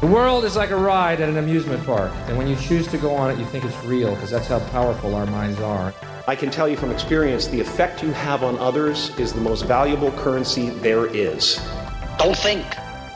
[0.00, 2.98] The world is like a ride at an amusement park, and when you choose to
[2.98, 5.92] go on it, you think it's real because that's how powerful our minds are.
[6.28, 9.62] I can tell you from experience the effect you have on others is the most
[9.64, 11.60] valuable currency there is.
[12.16, 12.64] Don't think,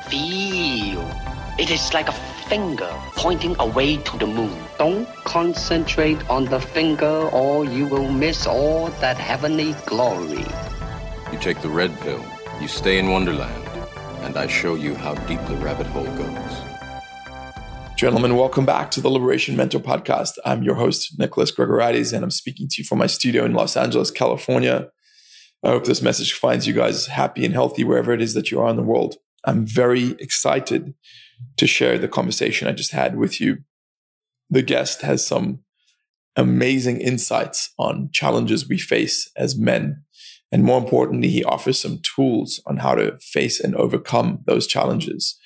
[0.08, 1.08] feel.
[1.56, 2.18] It is like a
[2.48, 4.58] finger pointing away to the moon.
[4.76, 10.44] Don't concentrate on the finger or you will miss all that heavenly glory.
[11.30, 12.24] You take the red pill,
[12.60, 13.68] you stay in Wonderland,
[14.22, 16.71] and I show you how deep the rabbit hole goes.
[18.02, 20.32] Gentlemen, welcome back to the Liberation Mentor podcast.
[20.44, 23.76] I'm your host, Nicholas Gregoriades, and I'm speaking to you from my studio in Los
[23.76, 24.90] Angeles, California.
[25.62, 28.60] I hope this message finds you guys happy and healthy wherever it is that you
[28.60, 29.18] are in the world.
[29.44, 30.94] I'm very excited
[31.56, 33.58] to share the conversation I just had with you.
[34.50, 35.60] The guest has some
[36.34, 40.02] amazing insights on challenges we face as men.
[40.50, 45.38] And more importantly, he offers some tools on how to face and overcome those challenges.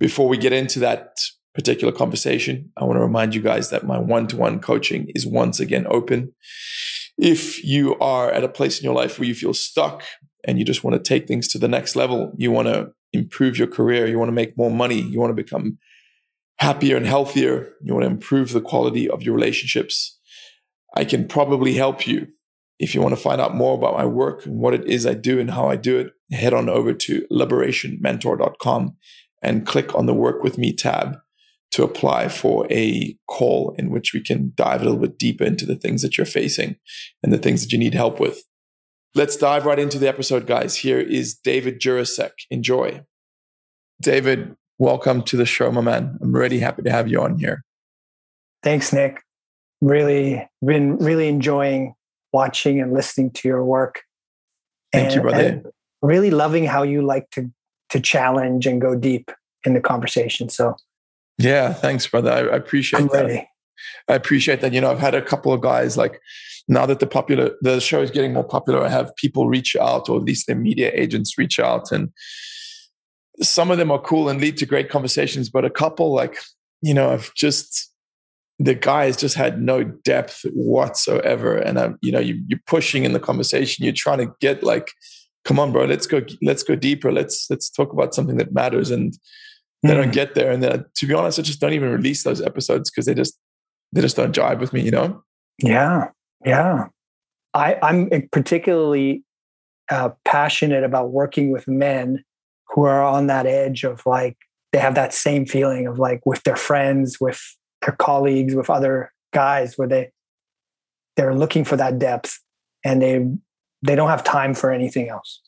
[0.00, 1.12] Before we get into that
[1.60, 5.26] particular conversation, I want to remind you guys that my one to one coaching is
[5.26, 6.32] once again open.
[7.18, 10.02] If you are at a place in your life where you feel stuck
[10.46, 13.58] and you just want to take things to the next level, you want to improve
[13.58, 15.76] your career, you want to make more money, you want to become
[16.56, 20.18] happier and healthier, you want to improve the quality of your relationships,
[20.96, 22.28] I can probably help you.
[22.78, 25.12] If you want to find out more about my work and what it is I
[25.12, 28.96] do and how I do it, head on over to liberationmentor.com
[29.42, 31.18] and click on the Work With Me tab
[31.72, 35.64] to apply for a call in which we can dive a little bit deeper into
[35.64, 36.76] the things that you're facing
[37.22, 38.42] and the things that you need help with.
[39.14, 40.76] Let's dive right into the episode, guys.
[40.76, 42.32] Here is David Jurasek.
[42.50, 43.02] Enjoy.
[44.00, 46.18] David, welcome to the show, my man.
[46.22, 47.64] I'm really happy to have you on here.
[48.62, 49.22] Thanks, Nick.
[49.80, 51.94] Really been really enjoying
[52.32, 54.02] watching and listening to your work.
[54.92, 55.62] Thank and, you, brother.
[56.02, 57.50] Really loving how you like to
[57.90, 59.30] to challenge and go deep
[59.64, 60.48] in the conversation.
[60.48, 60.76] So
[61.40, 62.30] yeah, thanks, brother.
[62.30, 63.26] I, I appreciate I'm that.
[63.26, 63.48] ready.
[64.08, 64.72] I appreciate that.
[64.72, 66.20] You know, I've had a couple of guys like
[66.68, 70.08] now that the popular the show is getting more popular, I have people reach out,
[70.08, 72.10] or at least their media agents reach out, and
[73.40, 75.48] some of them are cool and lead to great conversations.
[75.48, 76.36] But a couple, like
[76.82, 77.90] you know, I've just
[78.58, 83.14] the guys just had no depth whatsoever, and I'm you know you, you're pushing in
[83.14, 84.90] the conversation, you're trying to get like,
[85.44, 88.90] come on, bro, let's go, let's go deeper, let's let's talk about something that matters,
[88.90, 89.16] and
[89.82, 90.10] they don't hmm.
[90.10, 90.50] get there.
[90.50, 93.38] And then, to be honest, I just don't even release those episodes because they just
[93.92, 95.22] they just don't jive with me, you know?
[95.58, 96.08] Yeah,
[96.44, 96.88] yeah.
[97.54, 99.24] I, I'm particularly
[99.90, 102.24] uh, passionate about working with men
[102.68, 104.36] who are on that edge of like
[104.72, 107.40] they have that same feeling of like with their friends, with
[107.82, 110.10] their colleagues, with other guys, where they
[111.16, 112.38] they're looking for that depth
[112.84, 113.26] and they
[113.82, 115.42] they don't have time for anything else.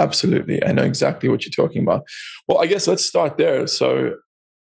[0.00, 0.64] Absolutely.
[0.64, 2.04] I know exactly what you're talking about.
[2.48, 3.66] Well, I guess let's start there.
[3.66, 4.14] So,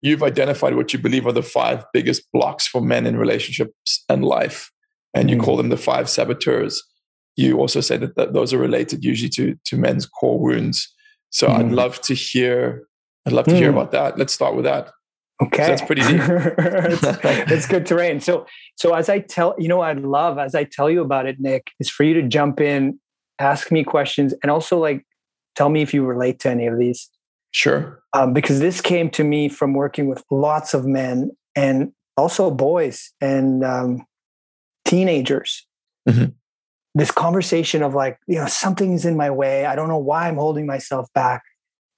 [0.03, 4.25] you've identified what you believe are the five biggest blocks for men in relationships and
[4.25, 4.73] life,
[5.15, 5.45] and you mm.
[5.45, 6.83] call them the five saboteurs.
[7.37, 10.93] You also say that, that those are related usually to, to men's core wounds.
[11.31, 11.55] So, mm.
[11.55, 12.89] I'd love to hear.
[13.25, 13.59] I'd love to mm.
[13.59, 14.19] hear about that.
[14.19, 14.91] Let's start with that.
[15.41, 16.21] Okay, that's pretty deep.
[17.49, 18.21] it's, good terrain.
[18.21, 18.47] So,
[18.77, 21.73] so as I tell, you know, I'd love as I tell you about it, Nick,
[21.81, 23.01] is for you to jump in,
[23.41, 25.05] ask me questions, and also like
[25.55, 27.11] Tell me if you relate to any of these.
[27.51, 28.03] Sure.
[28.15, 33.13] Um, because this came to me from working with lots of men and also boys
[33.21, 34.07] and um,
[34.85, 35.67] teenagers.
[36.09, 36.33] Mm-hmm.
[36.95, 39.67] This conversation of like, you know, something's in my way.
[39.67, 41.43] I don't know why I'm holding myself back.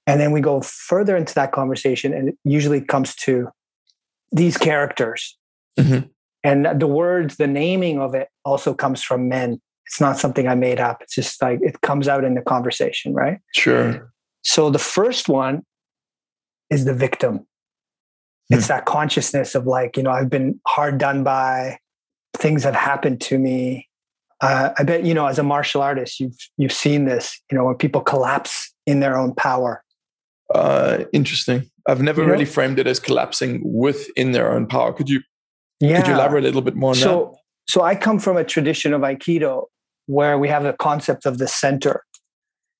[0.07, 3.49] And then we go further into that conversation, and it usually comes to
[4.31, 5.35] these characters.
[5.79, 6.07] Mm-hmm.
[6.43, 10.55] And the words, the naming of it also comes from men it's not something I
[10.55, 11.01] made up.
[11.01, 13.39] It's just like it comes out in the conversation, right?
[13.53, 14.11] Sure.
[14.41, 15.63] So the first one
[16.69, 17.47] is the victim.
[18.49, 18.73] It's hmm.
[18.73, 21.79] that consciousness of like, you know, I've been hard done by,
[22.35, 23.87] things have happened to me.
[24.41, 27.65] Uh, I bet, you know, as a martial artist, you've you've seen this, you know,
[27.65, 29.83] when people collapse in their own power.
[30.53, 31.69] Uh, interesting.
[31.87, 32.51] I've never you really know?
[32.51, 34.91] framed it as collapsing within their own power.
[34.93, 35.21] Could you
[35.79, 35.97] yeah.
[35.97, 37.39] could you elaborate a little bit more on so, that?
[37.67, 39.65] So I come from a tradition of Aikido
[40.07, 42.03] where we have the concept of the center,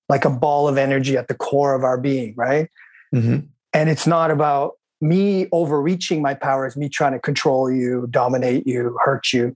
[0.09, 2.69] like a ball of energy at the core of our being, right?
[3.13, 3.47] Mm-hmm.
[3.73, 8.97] And it's not about me overreaching my powers, me trying to control you, dominate you,
[9.03, 9.55] hurt you,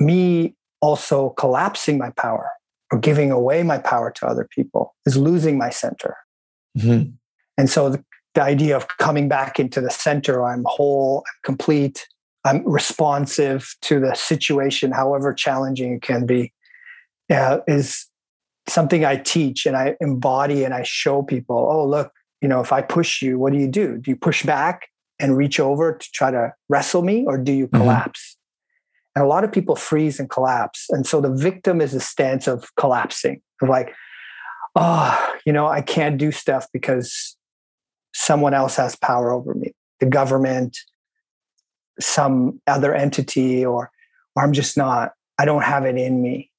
[0.00, 2.50] me also collapsing my power
[2.92, 6.16] or giving away my power to other people is losing my center.
[6.78, 7.10] Mm-hmm.
[7.58, 8.04] And so the,
[8.34, 12.06] the idea of coming back into the center, I'm whole, I'm complete,
[12.44, 16.52] I'm responsive to the situation, however challenging it can be,
[17.30, 18.06] uh, is
[18.68, 21.56] something I teach and I embody and I show people.
[21.56, 23.98] Oh, look, you know, if I push you, what do you do?
[23.98, 24.88] Do you push back
[25.18, 27.78] and reach over to try to wrestle me, or do you mm-hmm.
[27.78, 28.36] collapse?
[29.14, 30.86] And a lot of people freeze and collapse.
[30.90, 33.94] And so the victim is a stance of collapsing, of like,
[34.74, 37.36] oh, you know, I can't do stuff because
[38.12, 40.76] someone else has power over me, the government,
[41.98, 43.90] some other entity, or,
[44.34, 46.50] or I'm just not, I don't have it in me.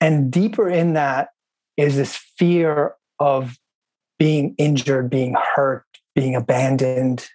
[0.00, 1.28] And deeper in that
[1.76, 3.58] is this fear of
[4.18, 7.28] being injured, being hurt, being abandoned,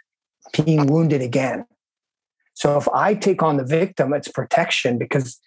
[0.64, 1.66] being wounded again.
[2.54, 5.40] So if I take on the victim, it's protection because,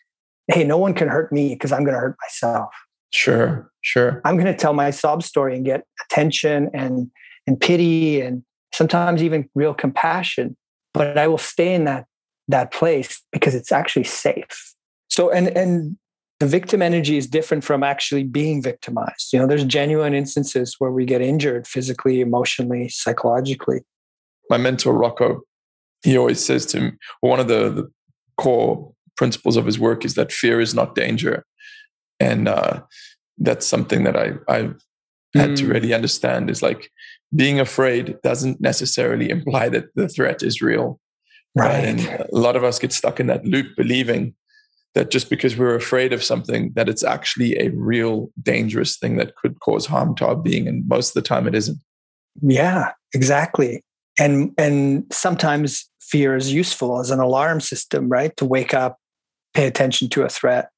[0.49, 2.71] hey, no one can hurt me because I'm going to hurt myself.
[3.11, 4.23] Sure, sure.
[4.25, 7.11] I'm going to tell my sob story and get attention and
[7.47, 8.43] and pity and
[8.73, 10.57] sometimes even real compassion.
[10.95, 12.07] But I will stay in that
[12.49, 14.75] that place because it's actually safe.
[15.09, 15.99] So and and
[16.43, 19.33] the victim energy is different from actually being victimized.
[19.33, 23.83] You know, there's genuine instances where we get injured physically, emotionally, psychologically.
[24.51, 25.43] My mentor Rocco
[26.03, 27.93] he always says to me, one of the, the
[28.37, 31.45] core principles of his work is that fear is not danger.
[32.19, 32.83] And uh,
[33.39, 34.75] that's something that I, I've
[35.37, 35.57] had mm.
[35.59, 36.91] to really understand is like
[37.33, 40.99] being afraid doesn't necessarily imply that the threat is real.
[41.55, 41.85] Right.
[41.85, 44.35] And a lot of us get stuck in that loop believing
[44.95, 49.37] that just because we're afraid of something, that it's actually a real dangerous thing that
[49.37, 50.69] could cause harm to our being.
[50.69, 51.79] And most of the time it isn't.
[52.43, 53.83] Yeah, exactly.
[54.19, 58.37] And and sometimes fear is useful as an alarm system, right?
[58.37, 58.99] To wake up,
[59.55, 60.69] pay attention to a threat.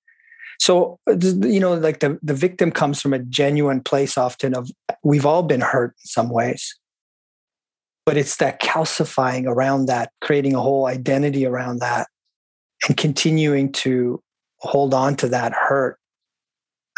[0.60, 4.70] So, uh, you know, like the, the victim comes from a genuine place often of
[5.02, 6.78] we've all been hurt in some ways.
[8.06, 12.06] But it's that calcifying around that, creating a whole identity around that,
[12.86, 14.22] and continuing to
[14.58, 15.98] hold on to that hurt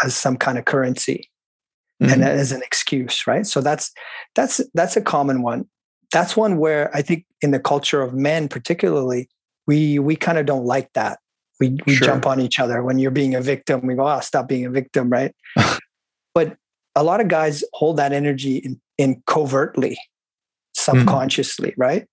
[0.04, 1.30] as some kind of currency
[2.02, 2.12] mm-hmm.
[2.12, 3.46] and as an excuse, right?
[3.46, 3.92] So that's
[4.34, 5.66] that's that's a common one
[6.12, 9.28] that's one where I think in the culture of men, particularly,
[9.66, 11.18] we we kind of don't like that.
[11.60, 12.06] We we sure.
[12.06, 13.86] jump on each other when you're being a victim.
[13.86, 15.34] We go, "Oh, stop being a victim," right?
[16.34, 16.56] but
[16.94, 20.98] a lot of guys hold that energy in, in covertly, mm-hmm.
[21.00, 21.80] subconsciously, mm-hmm.
[21.80, 22.06] right?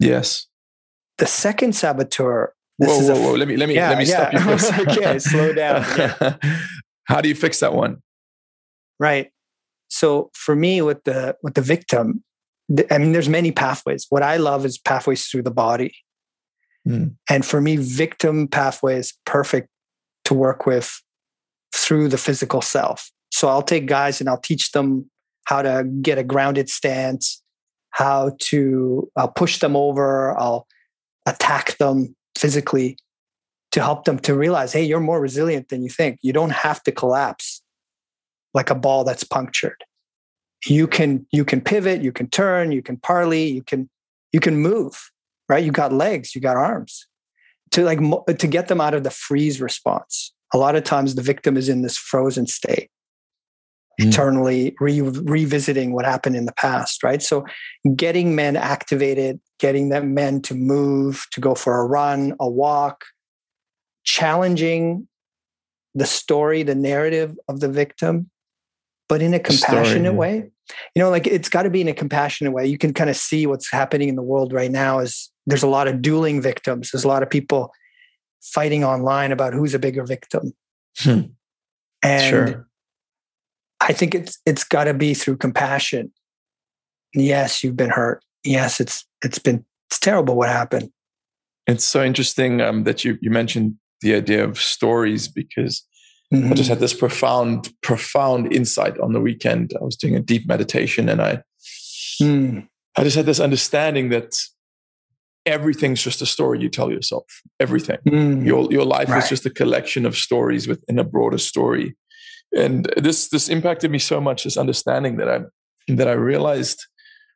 [0.00, 0.46] Yes.
[1.18, 2.52] The second saboteur.
[2.76, 3.34] Whoa, whoa, whoa!
[3.34, 4.30] Let me let me yeah, let me yeah.
[4.30, 4.92] stop you.
[5.02, 5.84] okay, slow down.
[5.98, 6.36] Yeah.
[7.06, 8.00] How do you fix that one?
[9.00, 9.30] Right.
[9.88, 12.22] So for me, with the with the victim,
[12.90, 14.06] I mean, there's many pathways.
[14.08, 15.94] What I love is pathways through the body.
[16.88, 17.16] Mm.
[17.28, 19.68] And for me, victim pathway is perfect
[20.24, 21.02] to work with
[21.74, 23.10] through the physical self.
[23.30, 25.10] So I'll take guys and I'll teach them
[25.46, 27.42] how to get a grounded stance,
[27.90, 30.66] how to I'll push them over, I'll
[31.26, 32.96] attack them physically
[33.72, 36.18] to help them to realize, hey, you're more resilient than you think.
[36.22, 37.62] You don't have to collapse
[38.54, 39.84] like a ball that's punctured
[40.66, 43.90] you can you can pivot you can turn you can parley you can
[44.32, 45.10] you can move
[45.48, 47.08] right you got legs you got arms
[47.72, 47.98] to like
[48.38, 51.68] to get them out of the freeze response a lot of times the victim is
[51.68, 52.90] in this frozen state.
[53.98, 57.44] Eternally re- revisiting what happened in the past right so
[57.94, 63.04] getting men activated getting them men to move to go for a run a walk
[64.04, 65.06] challenging
[65.94, 68.30] the story the narrative of the victim
[69.12, 70.50] but in a compassionate story, way.
[70.94, 72.66] You know, like it's got to be in a compassionate way.
[72.66, 75.68] You can kind of see what's happening in the world right now is there's a
[75.68, 76.90] lot of dueling victims.
[76.90, 77.72] There's a lot of people
[78.40, 80.54] fighting online about who's a bigger victim.
[80.98, 81.20] Hmm.
[82.02, 82.68] And sure.
[83.82, 86.12] I think it's it's got to be through compassion.
[87.14, 88.24] Yes, you've been hurt.
[88.44, 90.90] Yes, it's it's been it's terrible what happened.
[91.66, 95.84] It's so interesting um, that you you mentioned the idea of stories because
[96.32, 96.52] Mm-hmm.
[96.52, 99.72] I just had this profound, profound insight on the weekend.
[99.78, 101.42] I was doing a deep meditation and I,
[102.20, 102.66] mm.
[102.96, 104.34] I just had this understanding that
[105.44, 107.24] everything's just a story you tell yourself.
[107.60, 107.98] Everything.
[108.06, 108.46] Mm.
[108.46, 109.22] Your, your life right.
[109.22, 111.96] is just a collection of stories within a broader story.
[112.56, 115.40] And this, this impacted me so much, this understanding that I,
[115.88, 116.86] that I realized,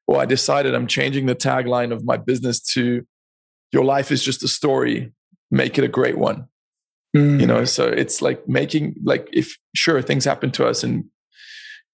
[0.07, 3.07] or I decided I'm changing the tagline of my business to
[3.73, 5.13] your life is just a story.
[5.51, 6.49] Make it a great one
[7.17, 7.41] mm.
[7.41, 11.05] you know so it's like making like if sure things happen to us and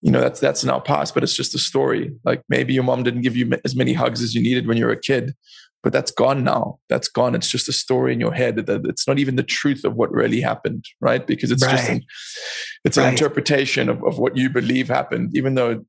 [0.01, 2.83] you know that's that's in our past but it's just a story like maybe your
[2.83, 5.35] mom didn't give you as many hugs as you needed when you were a kid
[5.83, 9.07] but that's gone now that's gone it's just a story in your head that it's
[9.07, 11.77] not even the truth of what really happened right because it's right.
[11.77, 12.03] just an,
[12.85, 13.07] it's right.
[13.07, 15.85] an interpretation of, of what you believe happened even though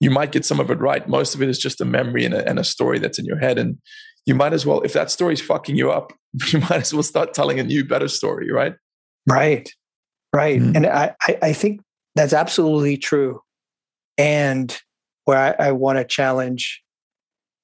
[0.00, 2.34] you might get some of it right most of it is just a memory and
[2.34, 3.78] a, and a story that's in your head and
[4.28, 6.12] you might as well, if that story's fucking you up,
[6.52, 8.74] you might as well start telling a new, better story, right?
[9.26, 9.72] Right.
[10.34, 10.60] Right.
[10.60, 10.76] Mm-hmm.
[10.76, 11.80] And I, I think
[12.14, 13.40] that's absolutely true.
[14.18, 14.78] And
[15.24, 16.82] where I, I want to challenge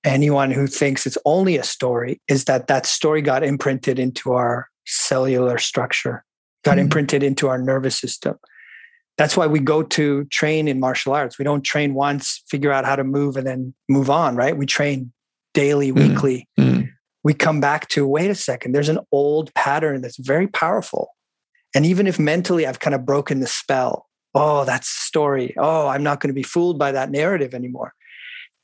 [0.05, 4.69] anyone who thinks it's only a story is that that story got imprinted into our
[4.87, 6.25] cellular structure,
[6.63, 6.81] got mm-hmm.
[6.81, 8.39] imprinted into our nervous system.
[9.17, 11.39] That's why we go to train in martial arts.
[11.39, 14.57] We don't train once, figure out how to move, and then move on, right?
[14.57, 15.13] We train
[15.55, 16.09] daily, mm-hmm.
[16.09, 16.49] weekly.
[16.59, 16.83] Mm-hmm.
[17.23, 21.11] We come back to wait a second, there's an old pattern that's very powerful.
[21.75, 25.55] And even if mentally I've kind of broken the spell, oh, that's story.
[25.57, 27.95] Oh, I'm not going to be fooled by that narrative anymore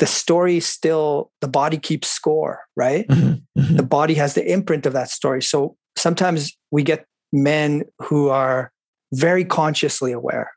[0.01, 3.07] the story still the body keeps score right?
[3.07, 3.77] Mm-hmm, mm-hmm.
[3.77, 5.43] the body has the imprint of that story.
[5.43, 8.73] So sometimes we get men who are
[9.13, 10.51] very consciously aware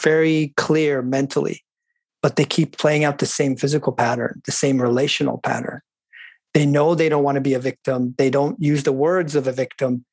[0.00, 1.64] very clear mentally
[2.22, 5.80] but they keep playing out the same physical pattern the same relational pattern.
[6.54, 8.14] They know they don't want to be a victim.
[8.16, 10.04] They don't use the words of a victim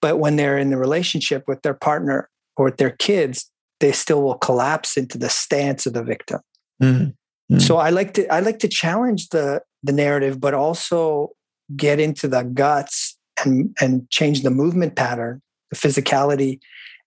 [0.00, 3.50] but when they're in the relationship with their partner or with their kids
[3.80, 6.40] they still will collapse into the stance of the victim.
[6.80, 7.10] Mm-hmm.
[7.52, 7.60] Mm.
[7.60, 11.30] So I like to I like to challenge the the narrative, but also
[11.76, 16.60] get into the guts and and change the movement pattern, the physicality,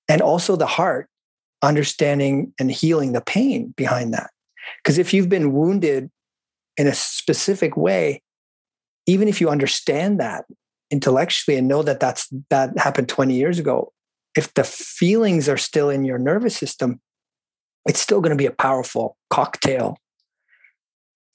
[0.07, 1.09] and also the heart,
[1.63, 4.29] understanding and healing the pain behind that.
[4.83, 6.09] Because if you've been wounded
[6.77, 8.21] in a specific way,
[9.07, 10.45] even if you understand that
[10.91, 13.91] intellectually and know that that's that happened 20 years ago,
[14.35, 16.99] if the feelings are still in your nervous system,
[17.87, 19.97] it's still going to be a powerful cocktail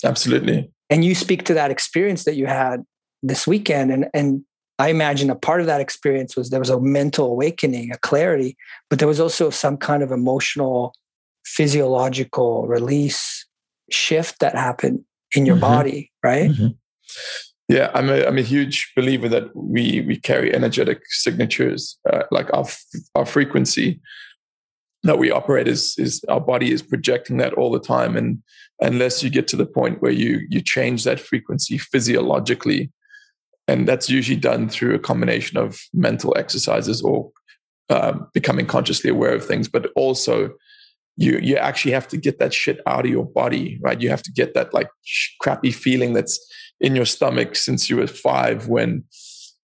[0.04, 0.70] Absolutely.
[0.88, 2.84] And you speak to that experience that you had
[3.22, 3.92] this weekend.
[3.92, 4.44] And, and
[4.78, 8.56] I imagine a part of that experience was there was a mental awakening, a clarity,
[8.88, 10.94] but there was also some kind of emotional,
[11.44, 13.46] physiological release
[13.90, 15.04] shift that happened
[15.36, 15.62] in your mm-hmm.
[15.62, 16.50] body, right?
[16.50, 16.68] Mm-hmm.
[17.68, 22.52] Yeah, I'm a I'm a huge believer that we we carry energetic signatures, uh, like
[22.52, 22.66] our
[23.14, 24.00] our frequency
[25.02, 28.16] that we operate is is our body is projecting that all the time.
[28.16, 28.42] And
[28.80, 32.90] unless you get to the point where you you change that frequency physiologically
[33.68, 37.30] and that's usually done through a combination of mental exercises or
[37.88, 39.68] uh, becoming consciously aware of things.
[39.68, 40.50] But also
[41.16, 44.00] you you actually have to get that shit out of your body right?
[44.00, 44.88] You have to get that like
[45.40, 46.38] crappy feeling that's
[46.80, 49.04] in your stomach since you were five when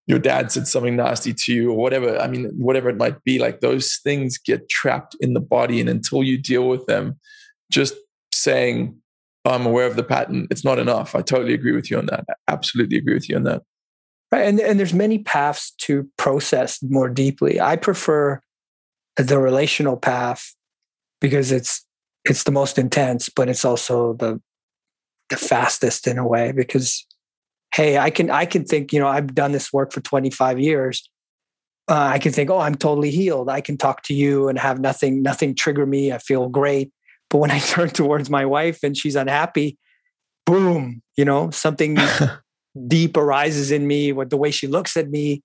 [0.07, 3.39] your dad said something nasty to you or whatever i mean whatever it might be
[3.39, 5.81] like those things get trapped in the body.
[5.81, 7.19] And until you deal with them
[7.71, 7.95] just
[8.33, 8.97] saying
[9.45, 11.15] i'm aware of the pattern it's not enough.
[11.15, 12.25] I totally agree with you on that.
[12.29, 13.63] I absolutely agree with you on that.
[14.33, 17.61] Right and, and there's many paths to process more deeply.
[17.61, 18.41] I prefer
[19.17, 20.55] the relational path
[21.21, 21.85] because it's
[22.25, 24.41] it's the most intense but it's also the
[25.29, 27.07] the fastest in a way because
[27.75, 31.09] hey, I can I can think, you know, I've done this work for 25 years.
[31.89, 33.49] Uh, I can think, oh, I'm totally healed.
[33.49, 36.13] I can talk to you and have nothing nothing trigger me.
[36.13, 36.91] I feel great.
[37.31, 39.79] But when I turn towards my wife and she's unhappy,
[40.45, 41.99] boom, you know, something
[42.89, 45.43] deep arises in me with the way she looks at me.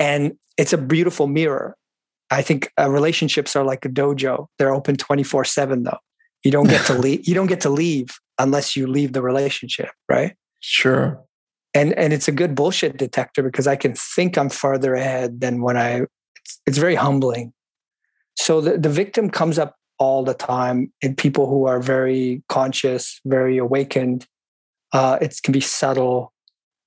[0.00, 1.76] And it's a beautiful mirror.
[2.30, 4.46] I think uh, relationships are like a dojo.
[4.58, 5.98] They're open 24 seven though.
[6.44, 7.26] You don't get to leave.
[7.26, 8.08] You don't get to leave
[8.38, 10.36] unless you leave the relationship, right?
[10.60, 11.22] Sure
[11.74, 15.62] and and it's a good bullshit detector because I can think I'm farther ahead than
[15.62, 16.02] when I.
[16.36, 17.52] It's, it's very humbling.
[18.36, 23.20] So the, the victim comes up all the time in people who are very conscious,
[23.24, 24.26] very awakened.
[24.92, 26.32] Uh, it can be subtle.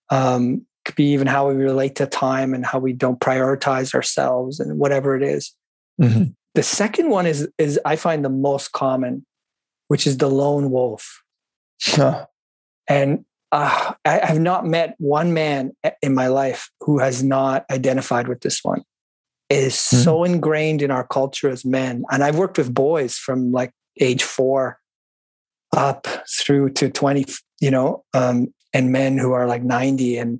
[0.10, 4.60] Um, could be even how we relate to time and how we don't prioritize ourselves
[4.60, 5.54] and whatever it is.
[6.02, 6.32] Mm-hmm.
[6.56, 9.26] The second one is is I find the most common,
[9.88, 11.22] which is the lone wolf.
[11.84, 12.26] Huh.
[12.88, 18.28] And uh, I have not met one man in my life who has not identified
[18.28, 18.84] with this one.
[19.50, 20.04] It is mm-hmm.
[20.04, 22.04] so ingrained in our culture as men.
[22.10, 24.80] And I've worked with boys from like age four
[25.76, 27.26] up through to 20,
[27.60, 30.18] you know, um, and men who are like 90.
[30.18, 30.40] And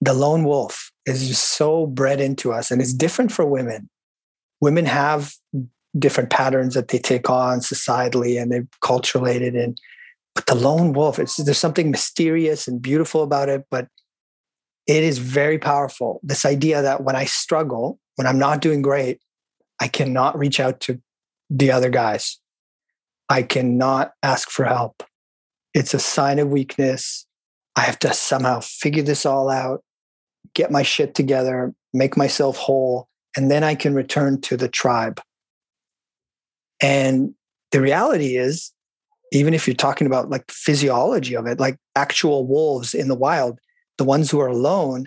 [0.00, 2.72] the lone wolf is just so bred into us.
[2.72, 3.88] And it's different for women.
[4.60, 5.34] Women have
[5.96, 9.76] different patterns that they take on societally and they've culturally in
[10.34, 13.88] but the lone wolf, it's, there's something mysterious and beautiful about it, but
[14.86, 16.20] it is very powerful.
[16.22, 19.20] This idea that when I struggle, when I'm not doing great,
[19.80, 21.00] I cannot reach out to
[21.50, 22.38] the other guys.
[23.28, 25.02] I cannot ask for help.
[25.74, 27.26] It's a sign of weakness.
[27.76, 29.84] I have to somehow figure this all out,
[30.54, 35.20] get my shit together, make myself whole, and then I can return to the tribe.
[36.82, 37.34] And
[37.70, 38.72] the reality is,
[39.32, 43.58] even if you're talking about like physiology of it, like actual wolves in the wild,
[43.98, 45.06] the ones who are alone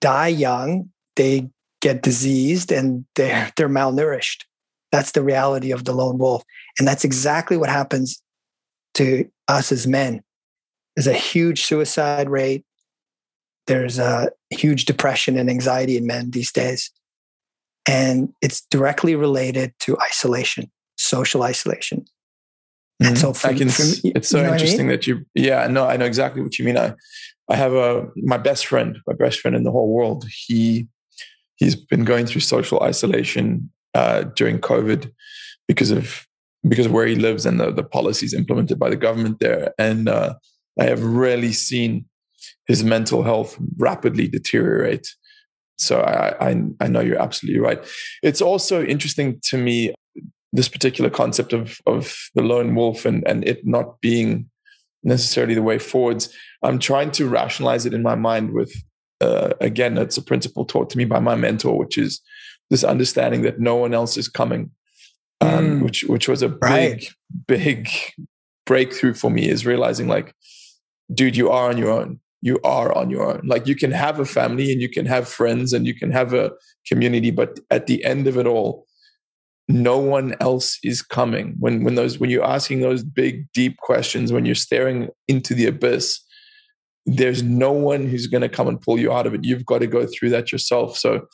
[0.00, 1.48] die young, they
[1.80, 4.44] get diseased and they're they're malnourished.
[4.90, 6.42] That's the reality of the lone wolf.
[6.78, 8.22] And that's exactly what happens
[8.94, 10.22] to us as men.
[10.94, 12.64] There's a huge suicide rate.
[13.66, 16.90] There's a huge depression and anxiety in men these days.
[17.86, 22.04] And it's directly related to isolation, social isolation.
[23.04, 24.88] And so for, I can, for, it's so interesting I mean?
[24.88, 26.76] that you, yeah, no, I know exactly what you mean.
[26.76, 26.94] I,
[27.48, 30.24] I have a, my best friend, my best friend in the whole world.
[30.28, 30.88] He,
[31.56, 35.10] he's been going through social isolation uh, during COVID
[35.68, 36.26] because of
[36.68, 39.74] because of where he lives and the, the policies implemented by the government there.
[39.78, 40.34] And uh,
[40.78, 42.04] I have really seen
[42.66, 45.08] his mental health rapidly deteriorate.
[45.78, 47.84] So I, I, I know you're absolutely right.
[48.22, 49.92] It's also interesting to me
[50.52, 54.48] this particular concept of of the lone wolf and and it not being
[55.02, 56.32] necessarily the way forwards.
[56.62, 58.72] I'm trying to rationalize it in my mind with
[59.20, 62.20] uh, again, it's a principle taught to me by my mentor, which is
[62.70, 64.70] this understanding that no one else is coming
[65.42, 65.82] um, mm.
[65.82, 67.00] which which was a right.
[67.00, 67.08] big
[67.46, 67.88] big
[68.64, 70.34] breakthrough for me is realizing like
[71.12, 74.20] dude you are on your own you are on your own like you can have
[74.20, 76.52] a family and you can have friends and you can have a
[76.86, 78.86] community but at the end of it all
[79.68, 84.32] no one else is coming when when those when you're asking those big deep questions
[84.32, 86.20] when you're staring into the abyss
[87.06, 89.78] there's no one who's going to come and pull you out of it you've got
[89.78, 91.26] to go through that yourself so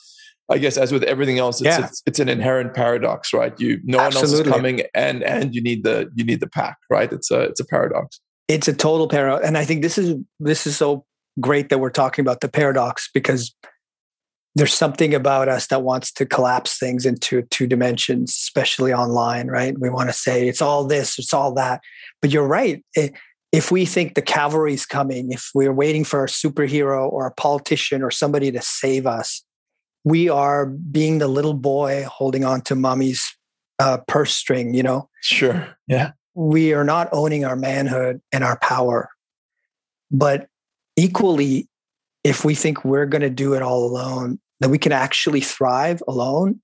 [0.51, 1.85] I guess as with everything else, it's, yeah.
[1.85, 3.53] it's, it's, an inherent paradox, right?
[3.59, 4.31] You no Absolutely.
[4.31, 7.11] one else is coming, and and you need the you need the pack, right?
[7.11, 8.19] It's a it's a paradox.
[8.47, 11.05] It's a total paradox, and I think this is this is so
[11.39, 13.53] great that we're talking about the paradox because
[14.55, 19.77] there's something about us that wants to collapse things into two dimensions, especially online, right?
[19.79, 21.81] We want to say it's all this, it's all that,
[22.21, 22.83] but you're right.
[22.95, 23.13] It,
[23.51, 28.03] if we think the cavalry's coming, if we're waiting for a superhero or a politician
[28.03, 29.43] or somebody to save us,
[30.03, 33.23] we are being the little boy holding on to mommy's
[33.79, 35.09] uh, purse string, you know?
[35.21, 35.67] Sure.
[35.87, 36.11] Yeah.
[36.35, 39.09] We are not owning our manhood and our power.
[40.11, 40.47] But
[40.95, 41.67] equally,
[42.23, 46.01] if we think we're going to do it all alone, that we can actually thrive
[46.07, 46.61] alone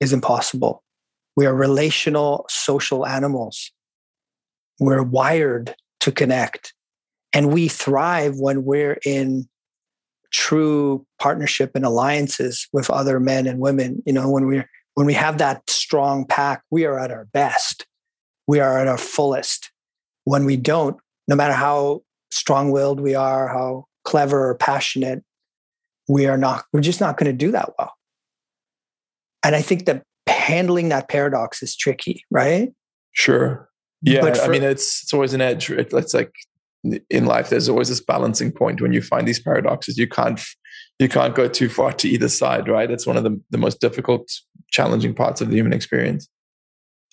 [0.00, 0.82] is impossible.
[1.36, 3.70] We are relational social animals.
[4.80, 6.74] We're wired to connect.
[7.32, 9.48] And we thrive when we're in
[10.32, 15.12] true partnership and alliances with other men and women you know when we're when we
[15.12, 17.86] have that strong pack we are at our best
[18.46, 19.70] we are at our fullest
[20.24, 20.96] when we don't
[21.28, 25.22] no matter how strong-willed we are how clever or passionate
[26.12, 27.92] we are not we're just not going to do that well.
[29.44, 32.70] And i think that handling that paradox is tricky right?
[33.12, 33.68] Sure.
[34.02, 36.32] Yeah for, i mean it's it's always an edge it's like
[37.10, 39.96] in life there's always this balancing point when you find these paradoxes.
[39.96, 40.40] You can't
[40.98, 42.90] you can't go too far to either side right?
[42.90, 44.30] It's one of the, the most difficult
[44.70, 46.28] challenging parts of the human experience.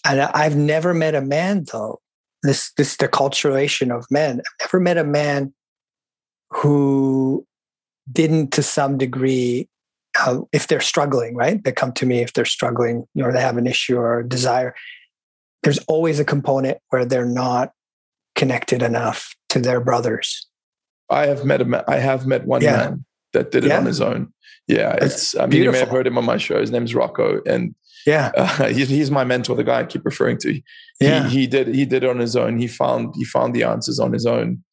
[0.05, 1.99] And i've never met a man though
[2.43, 4.39] this this the culturation of men.
[4.39, 5.53] I've never met a man
[6.51, 7.45] who
[8.11, 9.67] didn't to some degree
[10.19, 13.57] uh, if they're struggling right they come to me if they're struggling or they have
[13.57, 14.73] an issue or desire
[15.63, 17.73] there's always a component where they're not
[18.35, 20.47] connected enough to their brothers.
[21.09, 22.77] I have met a I have met one yeah.
[22.77, 23.79] man that did it yeah.
[23.79, 24.33] on his own.
[24.67, 25.35] Yeah, it's.
[25.35, 25.65] I mean, Beautiful.
[25.65, 26.59] you may have heard him on my show.
[26.59, 27.73] His name's Rocco, and
[28.05, 30.53] yeah, uh, he's, he's my mentor, the guy I keep referring to.
[30.53, 30.63] He,
[31.01, 32.59] yeah, he did he did it on his own.
[32.59, 34.63] He found he found the answers on his own.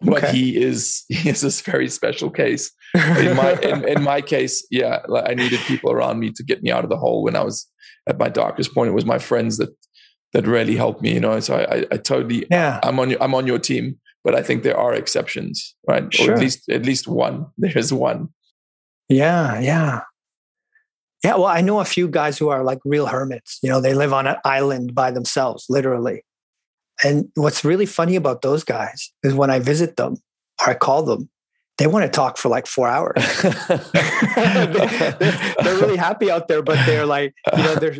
[0.00, 0.36] But okay.
[0.36, 2.72] he is he is this very special case.
[2.94, 6.62] In my in, in my case, yeah, like I needed people around me to get
[6.62, 7.66] me out of the hole when I was
[8.06, 8.88] at my darkest point.
[8.88, 9.70] It was my friends that
[10.32, 11.14] that really helped me.
[11.14, 12.80] You know, so I, I, I totally yeah.
[12.82, 16.12] I'm on your I'm on your team, but I think there are exceptions, right?
[16.12, 16.30] Sure.
[16.30, 17.46] Or at least at least one.
[17.58, 18.28] There's one.
[19.08, 20.00] Yeah, yeah.
[21.24, 23.58] Yeah, well, I know a few guys who are like real hermits.
[23.62, 26.22] You know, they live on an island by themselves, literally.
[27.04, 30.16] And what's really funny about those guys is when I visit them
[30.60, 31.28] or I call them,
[31.78, 33.14] they want to talk for like four hours.
[34.34, 37.96] they're, really happy out there, but they're like, you know, they're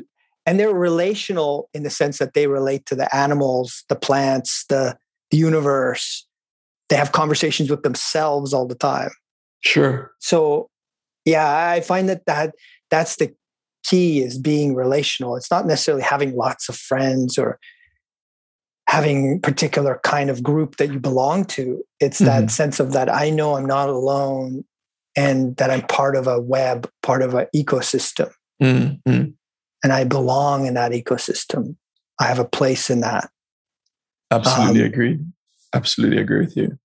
[0.47, 4.97] and they're relational in the sense that they relate to the animals the plants the,
[5.31, 6.27] the universe.
[6.89, 9.11] They have conversations with themselves all the time.
[9.61, 10.13] Sure.
[10.21, 10.71] So
[11.25, 12.55] yeah i find that that
[12.89, 13.35] that's the
[13.87, 15.37] key is being relational.
[15.37, 17.59] It's not necessarily having lots of friends or
[18.89, 22.49] having particular kind of group that you belong to it's that mm-hmm.
[22.49, 24.65] sense of that i know i'm not alone
[25.17, 28.31] and that i'm part of a web part of an ecosystem
[28.63, 29.31] mm-hmm
[29.87, 31.77] and I belong in that ecosystem.
[32.21, 33.31] I have a place in that.
[34.33, 35.21] Absolutely um, agree.
[35.75, 36.77] Absolutely agree with you.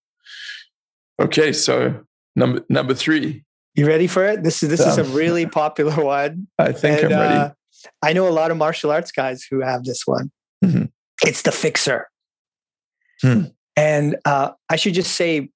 [1.19, 2.03] Okay, so
[2.35, 3.43] number number three.
[3.73, 4.43] You ready for it?
[4.43, 6.47] This is this um, is a really popular one.
[6.59, 7.35] I think and, I'm ready.
[7.35, 7.49] Uh,
[8.03, 10.31] I know a lot of martial arts guys who have this one.
[11.25, 12.09] It's the fixer.
[13.21, 13.43] Hmm.
[13.77, 15.49] And uh, I should just say,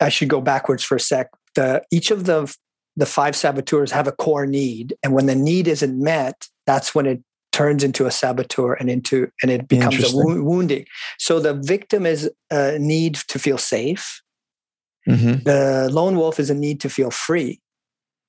[0.00, 1.28] I should go backwards for a sec.
[1.54, 2.54] The, each of the
[2.96, 7.06] the five saboteurs have a core need, and when the need isn't met, that's when
[7.06, 10.86] it turns into a saboteur and into and it becomes a wo- wounding.
[11.18, 14.22] So the victim is a need to feel safe.
[15.08, 15.44] Mm-hmm.
[15.44, 17.60] The lone wolf is a need to feel free.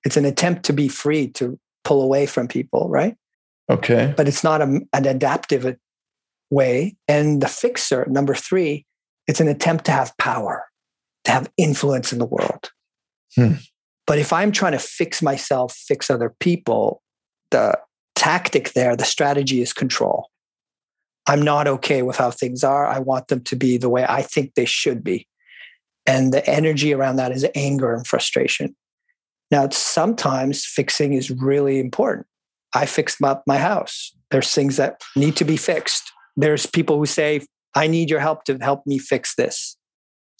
[0.03, 3.15] It's an attempt to be free to pull away from people, right?
[3.69, 4.13] Okay.
[4.15, 5.75] But it's not a, an adaptive
[6.55, 6.95] way.
[7.07, 8.85] And the fixer, number three,
[9.27, 10.65] it's an attempt to have power,
[11.25, 12.71] to have influence in the world.
[13.35, 13.53] Hmm.
[14.07, 17.01] But if I'm trying to fix myself, fix other people,
[17.51, 17.77] the
[18.15, 20.29] tactic there, the strategy is control.
[21.27, 22.85] I'm not okay with how things are.
[22.85, 25.27] I want them to be the way I think they should be.
[26.05, 28.75] And the energy around that is anger and frustration.
[29.49, 32.27] Now, sometimes fixing is really important.
[32.75, 34.15] I fixed up my house.
[34.29, 36.11] There's things that need to be fixed.
[36.35, 37.41] There's people who say,
[37.73, 39.77] I need your help to help me fix this.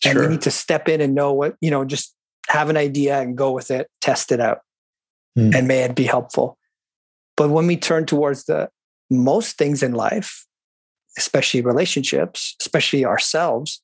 [0.04, 0.12] Sure.
[0.12, 2.14] And you need to step in and know what, you know, just
[2.48, 4.60] have an idea and go with it, test it out,
[5.38, 5.56] mm.
[5.56, 6.58] and may it be helpful.
[7.38, 8.70] But when we turn towards the
[9.10, 10.46] most things in life,
[11.18, 13.82] especially relationships, especially ourselves,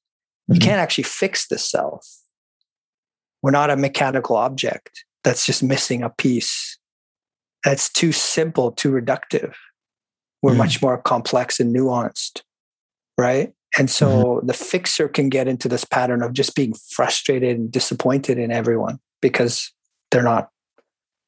[0.50, 0.56] mm-hmm.
[0.56, 2.08] you can't actually fix the self.
[3.41, 6.78] We're not a mechanical object that's just missing a piece.
[7.63, 9.54] That's too simple, too reductive.
[10.41, 10.58] We're mm.
[10.58, 12.41] much more complex and nuanced,
[13.17, 13.54] right?
[13.77, 14.47] And so mm-hmm.
[14.47, 18.99] the fixer can get into this pattern of just being frustrated and disappointed in everyone
[19.21, 19.71] because
[20.12, 20.49] they're not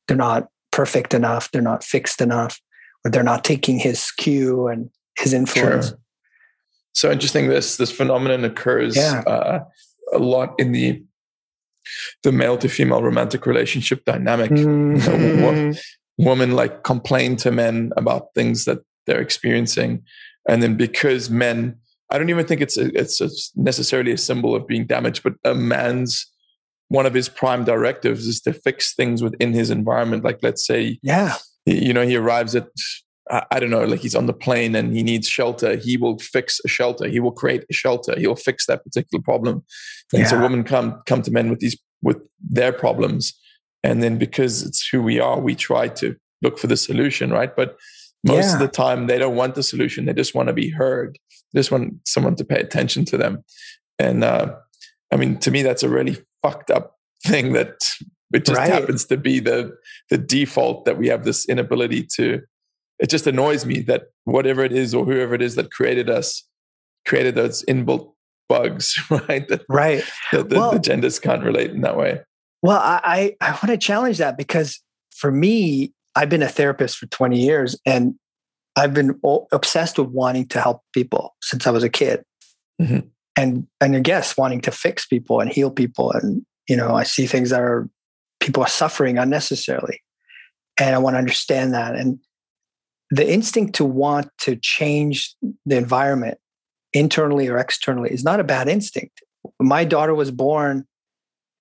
[0.08, 2.60] they're not perfect enough, they're not fixed enough,
[3.06, 5.89] or they're not taking his cue and his influence.
[5.89, 5.99] Sure.
[6.93, 7.47] So interesting.
[7.47, 9.21] This this phenomenon occurs yeah.
[9.26, 9.63] uh,
[10.12, 11.04] a lot in the
[12.23, 14.52] the male to female romantic relationship dynamic.
[14.52, 15.12] Mm-hmm.
[15.23, 15.73] You know,
[16.17, 20.04] women like complain to men about things that they're experiencing,
[20.48, 21.78] and then because men
[22.10, 25.34] I don't even think it's a, it's a necessarily a symbol of being damaged, but
[25.44, 26.30] a man's
[26.89, 30.24] one of his prime directives is to fix things within his environment.
[30.24, 32.68] Like let's say, yeah, you know, he arrives at
[33.50, 35.78] I don't know, like he's on the plane and he needs shelter.
[35.78, 37.08] He will fix a shelter.
[37.08, 38.20] He will create a shelter.
[38.20, 39.63] He'll fix that particular problem.
[40.12, 40.28] And yeah.
[40.28, 43.34] so women come come to men with these with their problems,
[43.82, 47.56] and then because it's who we are, we try to look for the solution, right?
[47.56, 47.78] But
[48.24, 48.54] most yeah.
[48.54, 50.06] of the time, they don't want the solution.
[50.06, 51.18] They just want to be heard.
[51.54, 53.44] They just want someone to pay attention to them.
[54.00, 54.56] And uh,
[55.12, 57.80] I mean, to me, that's a really fucked up thing that
[58.34, 58.72] it just right.
[58.72, 59.76] happens to be the
[60.10, 62.42] the default that we have this inability to.
[63.00, 66.48] It just annoys me that whatever it is or whoever it is that created us
[67.06, 68.14] created those inbuilt
[68.48, 69.48] bugs, right?
[69.48, 70.04] That, right.
[70.32, 72.22] That the, well, the genders can't relate in that way.
[72.62, 74.82] Well, I, I want to challenge that because
[75.12, 78.15] for me, I've been a therapist for 20 years and
[78.76, 79.19] I've been
[79.52, 82.23] obsessed with wanting to help people since I was a kid.
[82.82, 83.08] Mm-hmm.
[83.36, 86.12] And and I guess wanting to fix people and heal people.
[86.12, 87.89] And, you know, I see things that are
[88.39, 90.02] people are suffering unnecessarily.
[90.80, 91.95] And I want to understand that.
[91.95, 92.19] And
[93.10, 96.38] the instinct to want to change the environment
[96.93, 99.21] internally or externally is not a bad instinct.
[99.60, 100.86] My daughter was born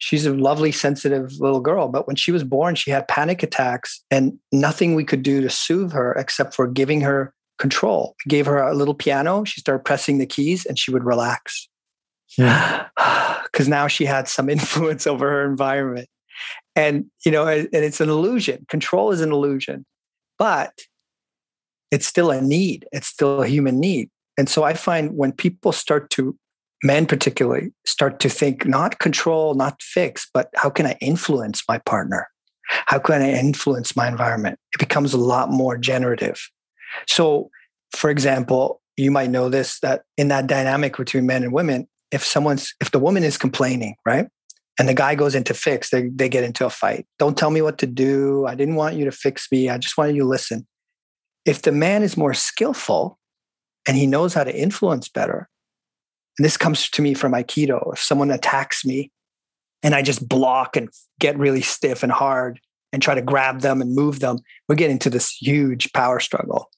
[0.03, 1.87] she's a lovely, sensitive little girl.
[1.87, 5.49] But when she was born, she had panic attacks and nothing we could do to
[5.49, 8.17] soothe her except for giving her control.
[8.27, 9.45] We gave her a little piano.
[9.45, 11.69] She started pressing the keys and she would relax.
[13.53, 16.09] Because now she had some influence over her environment.
[16.75, 18.65] And, you know, and it's an illusion.
[18.71, 19.85] Control is an illusion,
[20.39, 20.73] but
[21.91, 22.87] it's still a need.
[22.93, 24.09] It's still a human need.
[24.39, 26.35] And so I find when people start to
[26.83, 31.79] men particularly start to think not control, not fix, but how can I influence my
[31.79, 32.29] partner?
[32.87, 34.59] How can I influence my environment?
[34.75, 36.41] It becomes a lot more generative.
[37.07, 37.51] So,
[37.95, 42.25] for example, you might know this that in that dynamic between men and women, if
[42.25, 44.29] someone's if the woman is complaining, right?
[44.79, 47.07] And the guy goes into fix, they, they get into a fight.
[47.19, 48.47] Don't tell me what to do.
[48.47, 49.69] I didn't want you to fix me.
[49.69, 50.67] I just wanted you to listen.
[51.45, 53.19] If the man is more skillful
[53.87, 55.49] and he knows how to influence better,
[56.39, 57.93] and this comes to me from Aikido.
[57.93, 59.11] If someone attacks me
[59.83, 60.89] and I just block and
[61.21, 62.61] get really stiff and hard
[62.93, 66.71] and try to grab them and move them, we get into this huge power struggle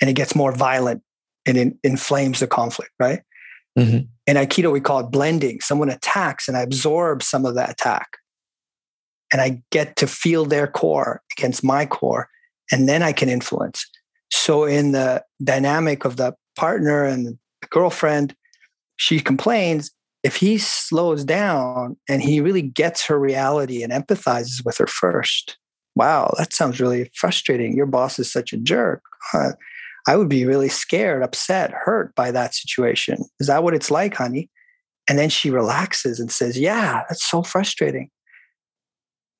[0.00, 1.02] and it gets more violent
[1.46, 3.22] and it inflames the conflict, right?
[3.78, 4.06] Mm-hmm.
[4.26, 5.60] In Aikido, we call it blending.
[5.60, 8.08] Someone attacks and I absorb some of that attack.
[9.32, 12.28] And I get to feel their core against my core,
[12.72, 13.86] and then I can influence.
[14.32, 17.38] So, in the dynamic of the partner and the
[17.70, 18.34] girlfriend,
[19.00, 19.90] she complains
[20.22, 25.56] if he slows down and he really gets her reality and empathizes with her first
[25.94, 29.52] wow that sounds really frustrating your boss is such a jerk uh,
[30.06, 33.24] I would be really scared, upset, hurt by that situation.
[33.38, 34.48] Is that what it's like, honey?
[35.08, 38.10] And then she relaxes and says, Yeah, that's so frustrating.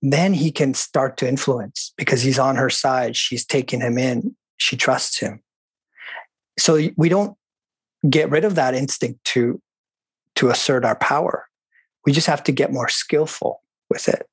[0.02, 3.16] Then he can start to influence because he's on her side.
[3.16, 4.34] She's taking him in.
[4.56, 5.42] She trusts him.
[6.58, 7.36] So we don't
[8.08, 9.60] get rid of that instinct to,
[10.36, 11.46] to assert our power.
[12.06, 14.26] We just have to get more skillful with it.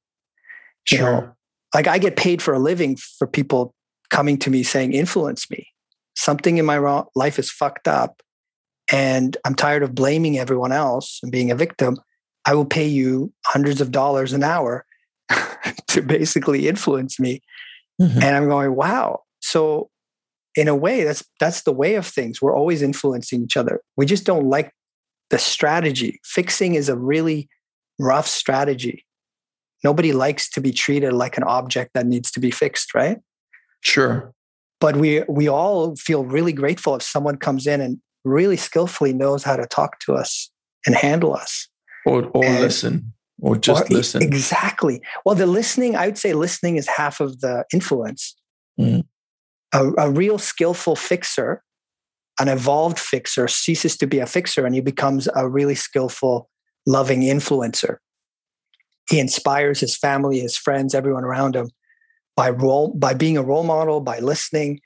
[0.86, 0.98] Sure.
[0.98, 1.36] You know,
[1.74, 3.74] like I get paid for a living for people
[4.10, 5.68] coming to me saying, influence me.
[6.16, 6.78] Something in my
[7.16, 8.22] life is fucked up
[8.92, 11.98] and I'm tired of blaming everyone else and being a victim.
[12.46, 14.86] I will pay you hundreds of dollars an hour
[15.88, 17.42] to basically influence me.
[18.02, 18.22] Mm-hmm.
[18.22, 19.24] And I'm going, wow.
[19.42, 19.90] So
[20.58, 22.42] in a way, that's that's the way of things.
[22.42, 23.80] We're always influencing each other.
[23.96, 24.74] We just don't like
[25.30, 26.20] the strategy.
[26.26, 27.48] Fixing is a really
[28.00, 29.06] rough strategy.
[29.84, 33.20] Nobody likes to be treated like an object that needs to be fixed, right?
[33.82, 34.34] Sure.
[34.80, 39.44] But we we all feel really grateful if someone comes in and really skillfully knows
[39.44, 40.50] how to talk to us
[40.88, 41.70] and handle us.
[42.08, 43.14] Or or and, listen.
[43.40, 44.24] Or just or, listen.
[44.24, 45.04] Exactly.
[45.24, 48.36] Well, the listening, I would say listening is half of the influence.
[48.80, 49.04] Mm.
[49.74, 51.64] A, a real skillful fixer,
[52.40, 56.50] an evolved fixer, ceases to be a fixer and he becomes a really skillful,
[56.86, 57.98] loving influencer.
[59.10, 61.70] He inspires his family, his friends, everyone around him
[62.36, 64.80] by role by being a role model, by listening,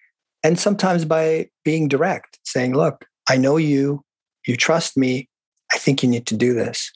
[0.43, 4.03] and sometimes by being direct, saying, "Look, I know you,
[4.47, 5.29] you trust me.
[5.73, 6.91] I think you need to do this."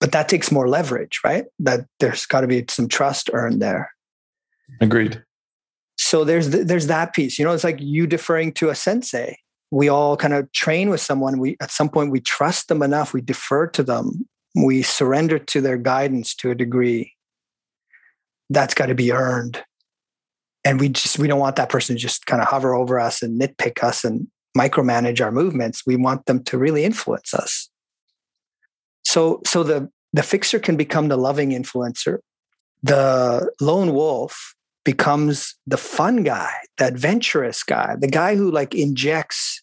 [0.00, 1.46] But that takes more leverage, right?
[1.58, 3.90] That there's got to be some trust earned there.
[4.80, 5.22] Agreed.
[6.12, 7.38] So there's there's that piece.
[7.38, 9.38] You know, it's like you deferring to a sensei.
[9.70, 11.38] We all kind of train with someone.
[11.38, 13.14] We at some point we trust them enough.
[13.14, 17.14] We defer to them we surrender to their guidance to a degree
[18.50, 19.62] that's got to be earned
[20.64, 23.22] and we just we don't want that person to just kind of hover over us
[23.22, 27.70] and nitpick us and micromanage our movements we want them to really influence us
[29.04, 32.18] so so the the fixer can become the loving influencer
[32.82, 39.62] the lone wolf becomes the fun guy the adventurous guy the guy who like injects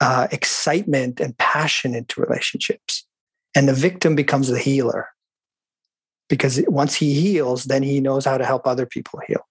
[0.00, 3.06] uh, excitement and passion into relationships.
[3.54, 5.08] And the victim becomes the healer.
[6.28, 9.46] Because once he heals then he knows how to help other people heal.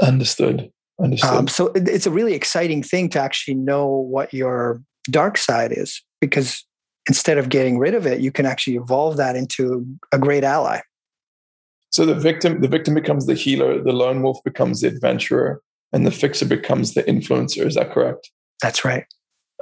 [0.00, 0.70] Understood.
[1.00, 1.30] Understood.
[1.30, 6.02] Um, so it's a really exciting thing to actually know what your dark side is
[6.20, 6.64] because
[7.08, 10.80] instead of getting rid of it you can actually evolve that into a great ally
[11.92, 15.60] so the victim the victim becomes the healer the lone wolf becomes the adventurer
[15.92, 19.04] and the fixer becomes the influencer is that correct that's right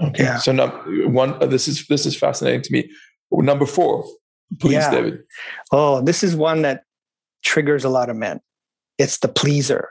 [0.03, 0.39] okay yeah.
[0.39, 0.69] so now
[1.09, 2.91] one this is this is fascinating to me
[3.33, 4.05] Number four,
[4.59, 4.91] please, yeah.
[4.91, 5.21] David.
[5.73, 6.83] Oh, this is one that
[7.45, 8.41] triggers a lot of men.
[8.99, 9.91] It's the pleaser.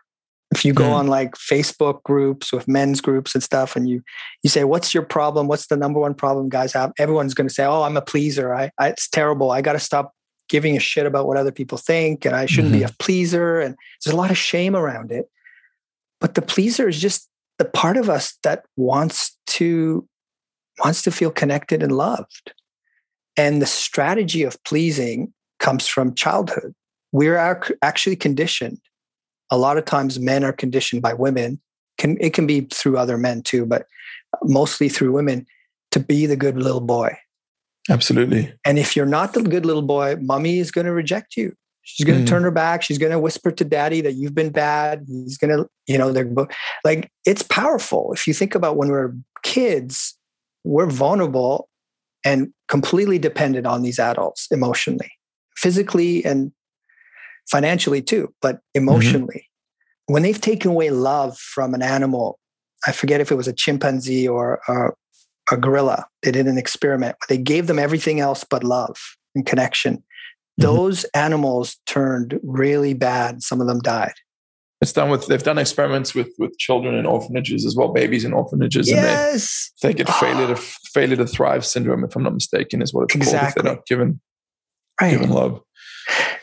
[0.51, 0.93] If you go mm.
[0.93, 4.01] on like Facebook groups with men's groups and stuff, and you
[4.43, 5.47] you say, "What's your problem?
[5.47, 8.53] What's the number one problem guys have?" Everyone's going to say, "Oh, I'm a pleaser.
[8.53, 9.51] I, I it's terrible.
[9.51, 10.13] I got to stop
[10.49, 12.85] giving a shit about what other people think, and I shouldn't mm-hmm.
[12.85, 15.29] be a pleaser." And there's a lot of shame around it.
[16.19, 20.07] But the pleaser is just the part of us that wants to
[20.83, 22.53] wants to feel connected and loved.
[23.37, 26.73] And the strategy of pleasing comes from childhood.
[27.11, 27.37] We're
[27.81, 28.79] actually conditioned.
[29.49, 31.59] A lot of times, men are conditioned by women.
[31.97, 33.87] Can, it can be through other men too, but
[34.43, 35.45] mostly through women
[35.91, 37.17] to be the good little boy.
[37.89, 38.53] Absolutely.
[38.65, 41.53] And if you're not the good little boy, mommy is going to reject you.
[41.81, 42.27] She's going to mm.
[42.27, 42.83] turn her back.
[42.83, 45.05] She's going to whisper to daddy that you've been bad.
[45.07, 46.29] He's going to, you know, they're
[46.83, 48.13] like, it's powerful.
[48.13, 50.15] If you think about when we're kids,
[50.63, 51.67] we're vulnerable
[52.23, 55.09] and completely dependent on these adults emotionally,
[55.55, 56.51] physically, and
[57.49, 59.47] financially too, but emotionally.
[60.07, 60.13] Mm-hmm.
[60.13, 62.39] When they've taken away love from an animal,
[62.85, 64.91] I forget if it was a chimpanzee or a,
[65.51, 68.97] a gorilla, they did an experiment they gave them everything else but love
[69.35, 69.97] and connection.
[69.97, 70.63] Mm-hmm.
[70.63, 73.41] Those animals turned really bad.
[73.43, 74.13] Some of them died.
[74.81, 78.31] It's done with they've done experiments with with children in orphanages as well, babies in
[78.31, 79.71] orphanages, yes.
[79.83, 80.55] and they, they get failure to
[80.93, 83.39] failure to thrive syndrome, if I'm not mistaken, is what it's exactly.
[83.39, 84.21] called if they're not given
[85.01, 85.11] right.
[85.11, 85.61] given love.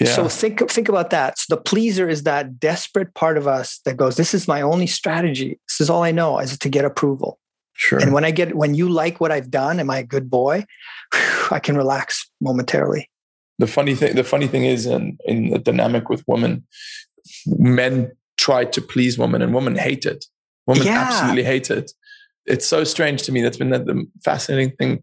[0.00, 0.08] Yeah.
[0.08, 1.38] So think think about that.
[1.38, 4.86] So the pleaser is that desperate part of us that goes, "This is my only
[4.86, 5.58] strategy.
[5.66, 7.38] This is all I know is to get approval."
[7.76, 7.98] Sure.
[7.98, 10.64] And when I get when you like what I've done, am I a good boy?
[11.50, 13.10] I can relax momentarily.
[13.58, 16.66] The funny thing, the funny thing is, in in the dynamic with women,
[17.46, 20.24] men try to please women and women hate it.
[20.66, 21.00] Women yeah.
[21.00, 21.92] absolutely hate it.
[22.46, 23.42] It's so strange to me.
[23.42, 25.02] That's been the, fascinating thing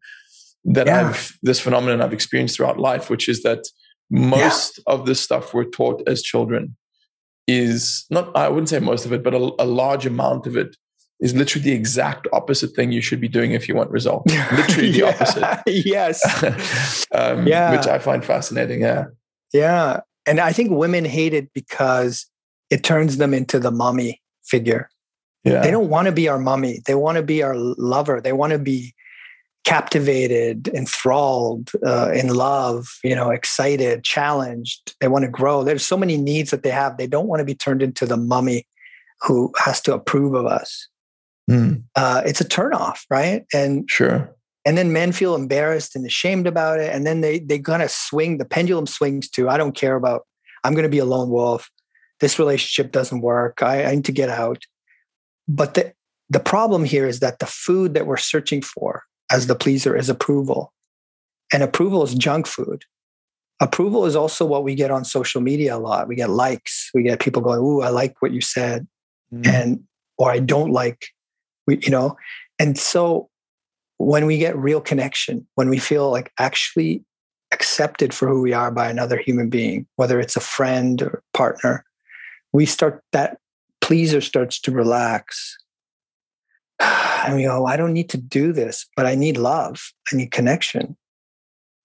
[0.65, 1.09] that yeah.
[1.09, 3.65] I've, this phenomenon I've experienced throughout life, which is that
[4.09, 4.93] most yeah.
[4.93, 6.75] of the stuff we're taught as children
[7.47, 10.77] is not, I wouldn't say most of it, but a, a large amount of it
[11.23, 14.31] is literally the exact opposite thing you should be doing if you want results.
[14.51, 15.63] Literally the yeah, opposite.
[15.85, 17.05] yes.
[17.13, 17.71] um, Yeah.
[17.71, 18.81] Which I find fascinating.
[18.81, 19.05] Yeah.
[19.53, 20.01] Yeah.
[20.25, 22.25] And I think women hate it because
[22.69, 24.89] it turns them into the mommy figure.
[25.45, 25.61] Yeah.
[25.61, 26.81] They don't want to be our mummy.
[26.85, 28.19] They want to be our lover.
[28.19, 28.93] They want to be
[29.63, 34.93] captivated, enthralled, uh, in love, you know, excited, challenged.
[34.99, 35.63] They want to grow.
[35.63, 36.97] There's so many needs that they have.
[36.97, 38.67] They don't want to be turned into the mummy
[39.21, 40.89] who has to approve of us.
[41.49, 43.45] Mm, Uh, it's a turnoff, right?
[43.53, 44.33] And sure.
[44.65, 47.91] and then men feel embarrassed and ashamed about it, and then they they kind of
[47.91, 48.37] swing.
[48.37, 50.25] The pendulum swings to I don't care about.
[50.63, 51.69] I'm going to be a lone wolf.
[52.21, 53.61] This relationship doesn't work.
[53.61, 54.63] I, I need to get out.
[55.47, 55.93] But the
[56.29, 60.09] the problem here is that the food that we're searching for as the pleaser is
[60.09, 60.71] approval.
[61.53, 62.83] And approval is junk food.
[63.59, 66.07] Approval is also what we get on social media a lot.
[66.07, 66.89] We get likes.
[66.93, 68.87] We get people going, "Ooh, I like what you said,"
[69.33, 69.47] Mm.
[69.47, 69.79] and
[70.17, 71.07] or I don't like,
[71.67, 72.15] we, you know.
[72.59, 73.29] And so,
[73.97, 77.03] when we get real connection, when we feel like actually
[77.51, 81.85] accepted for who we are by another human being, whether it's a friend or partner,
[82.51, 83.37] we start that
[83.81, 85.57] pleaser starts to relax
[86.79, 89.93] and we go, I don't need to do this, but I need love.
[90.11, 90.97] I need connection.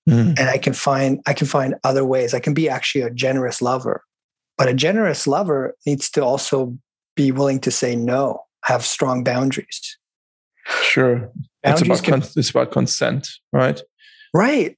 [0.08, 2.32] Mm, And I can find I can find other ways.
[2.32, 4.02] I can be actually a generous lover.
[4.56, 6.76] But a generous lover needs to also
[7.14, 9.96] be willing to say no, have strong boundaries.
[10.82, 11.30] Sure.
[11.64, 13.80] It's about, can- con- it's about consent, right?
[14.34, 14.76] Right.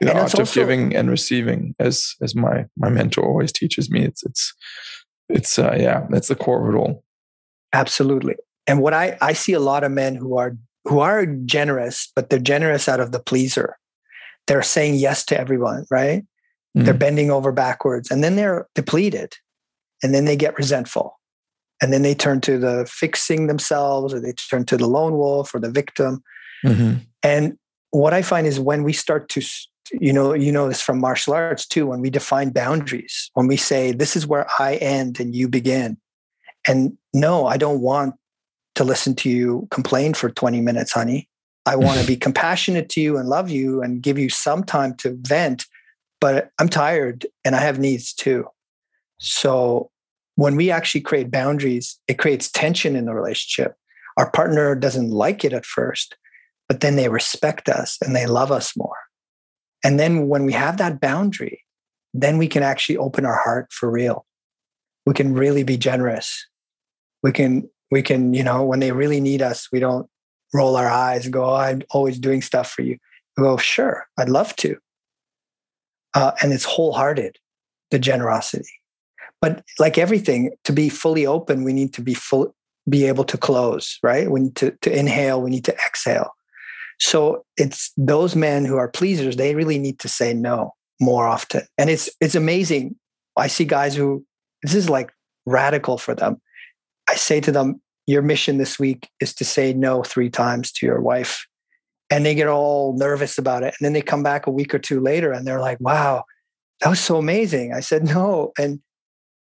[0.00, 3.50] The And art it's of also- giving and receiving, as as my my mentor always
[3.52, 4.04] teaches me.
[4.04, 4.54] It's it's
[5.28, 7.02] it's uh, yeah, that's the core of it all.
[7.72, 8.36] Absolutely.
[8.68, 12.30] And what I, I see a lot of men who are who are generous, but
[12.30, 13.76] they're generous out of the pleaser.
[14.46, 16.22] They're saying yes to everyone, right?
[16.74, 19.34] They're Mm, bending over backwards and then they're depleted.
[20.02, 21.18] And then they get resentful.
[21.82, 25.54] And then they turn to the fixing themselves or they turn to the lone wolf
[25.54, 26.22] or the victim.
[26.64, 27.00] mhm.
[27.24, 27.58] And
[27.90, 29.42] what I find is when we start to,
[29.92, 33.56] you know, you know this from martial arts too, when we define boundaries, when we
[33.56, 35.98] say, this is where I end and you begin.
[36.66, 38.14] And no, I don't want
[38.76, 41.28] to listen to you complain for 20 minutes, honey.
[41.66, 44.94] I want to be compassionate to you and love you and give you some time
[44.96, 45.66] to vent,
[46.20, 48.46] but I'm tired and I have needs too.
[49.18, 49.91] So
[50.36, 53.74] when we actually create boundaries, it creates tension in the relationship.
[54.16, 56.16] Our partner doesn't like it at first,
[56.68, 58.96] but then they respect us and they love us more.
[59.84, 61.62] And then when we have that boundary,
[62.14, 64.26] then we can actually open our heart for real.
[65.06, 66.46] We can really be generous.
[67.22, 70.08] We can, we can, you know, when they really need us, we don't
[70.54, 72.98] roll our eyes and go, oh, I'm always doing stuff for you.
[73.36, 74.76] We go, sure, I'd love to.
[76.14, 77.38] Uh, and it's wholehearted,
[77.90, 78.68] the generosity.
[79.42, 82.54] But like everything, to be fully open, we need to be full,
[82.88, 84.30] be able to close, right?
[84.30, 86.30] We need to, to inhale, we need to exhale.
[87.00, 91.62] So it's those men who are pleasers, they really need to say no more often.
[91.76, 92.94] And it's it's amazing.
[93.36, 94.24] I see guys who
[94.62, 95.10] this is like
[95.44, 96.40] radical for them.
[97.08, 100.86] I say to them, your mission this week is to say no three times to
[100.86, 101.46] your wife.
[102.08, 103.74] And they get all nervous about it.
[103.78, 106.24] And then they come back a week or two later and they're like, wow,
[106.80, 107.72] that was so amazing.
[107.72, 108.52] I said no.
[108.56, 108.80] And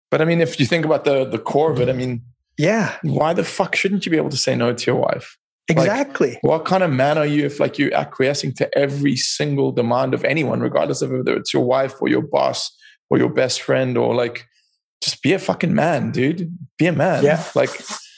[0.09, 2.21] But I mean, if you think about the the core of it, I mean,
[2.57, 5.37] yeah, why the fuck shouldn't you be able to say no to your wife?
[5.69, 6.37] exactly.
[6.41, 10.23] What kind of man are you if like you're acquiescing to every single demand of
[10.23, 12.71] anyone, regardless of whether it's your wife or your boss
[13.09, 14.47] or your best friend or like
[15.01, 16.57] just be a fucking man, dude.
[16.77, 17.23] Be a man.
[17.23, 17.43] Yeah.
[17.55, 17.69] Like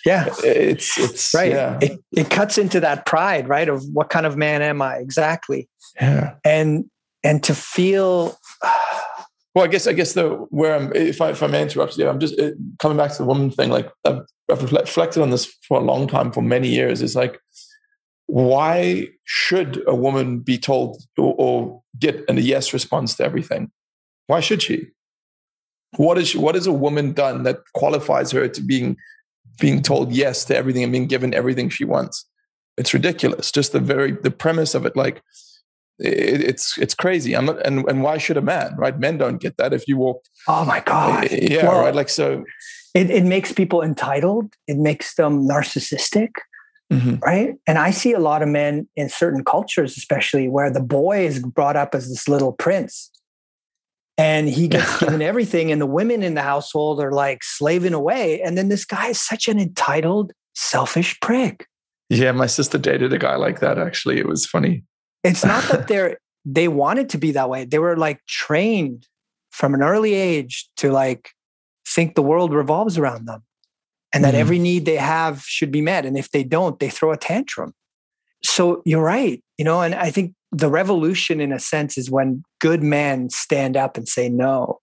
[0.06, 0.34] yeah.
[0.43, 1.52] it's it's Right.
[1.52, 1.80] Yeah.
[1.82, 3.67] It, it cuts into that pride, right?
[3.67, 4.97] Of what kind of man am I?
[4.97, 5.69] Exactly.
[5.99, 6.36] yeah.
[6.45, 6.86] And
[7.23, 8.38] and to feel
[9.60, 12.52] Well, I guess I guess the where I'm if I if I I'm just uh,
[12.80, 13.69] coming back to the woman thing.
[13.69, 17.02] Like I've, I've reflected on this for a long time, for many years.
[17.02, 17.41] It's like,
[18.28, 23.69] why should a woman be told or, or get a yes response to everything?
[24.28, 24.91] Why should she?
[25.98, 28.95] What is she, what has a woman done that qualifies her to being
[29.60, 32.24] being told yes to everything and being given everything she wants?
[32.78, 33.51] It's ridiculous.
[33.51, 35.22] Just the very the premise of it, like
[36.00, 37.36] it, it's it's crazy.
[37.36, 38.76] I'm not, and and why should a man?
[38.78, 38.97] Right?
[38.97, 39.74] Men don't get that.
[39.74, 41.28] If you walk, oh my God.
[41.32, 41.95] yeah, Well, right.
[41.95, 42.43] Like so.
[42.95, 44.54] It, it makes people entitled.
[44.68, 46.30] It makes them narcissistic,
[46.91, 47.22] mhm.
[47.22, 47.54] right?
[47.68, 51.39] And I see a lot of men in certain cultures, especially where the boy is
[51.39, 53.12] brought up as this little prince.
[54.18, 58.41] And he gets given everything, and the women in the household are like slaving away.
[58.41, 61.68] And then this guy is such an entitled, selfish prick.
[62.10, 63.78] Yeah, my sister dated a guy like that.
[63.78, 64.84] Actually, it was funny.
[65.24, 67.65] It's not that they're they wanted to be that way.
[67.65, 69.07] They were like trained
[69.51, 71.32] from an early age to like
[71.88, 73.43] think the world revolves around them.
[74.13, 74.41] and that mm-hmm.
[74.41, 76.05] every need they have should be met.
[76.05, 77.74] And if they don't, they throw a tantrum.
[78.43, 82.43] So you're right, you know, and I think the revolution in a sense is when
[82.59, 84.80] good men stand up and say no.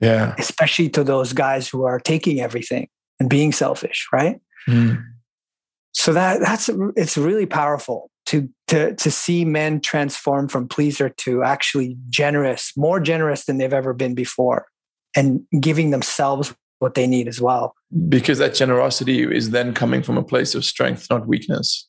[0.00, 0.34] Yeah.
[0.38, 2.88] Especially to those guys who are taking everything
[3.20, 4.40] and being selfish, right?
[4.66, 5.04] Mm.
[5.92, 11.42] So that that's it's really powerful to to to see men transform from pleaser to
[11.42, 14.66] actually generous, more generous than they've ever been before,
[15.14, 17.74] and giving themselves what they need as well.
[18.08, 21.88] Because that generosity is then coming from a place of strength, not weakness.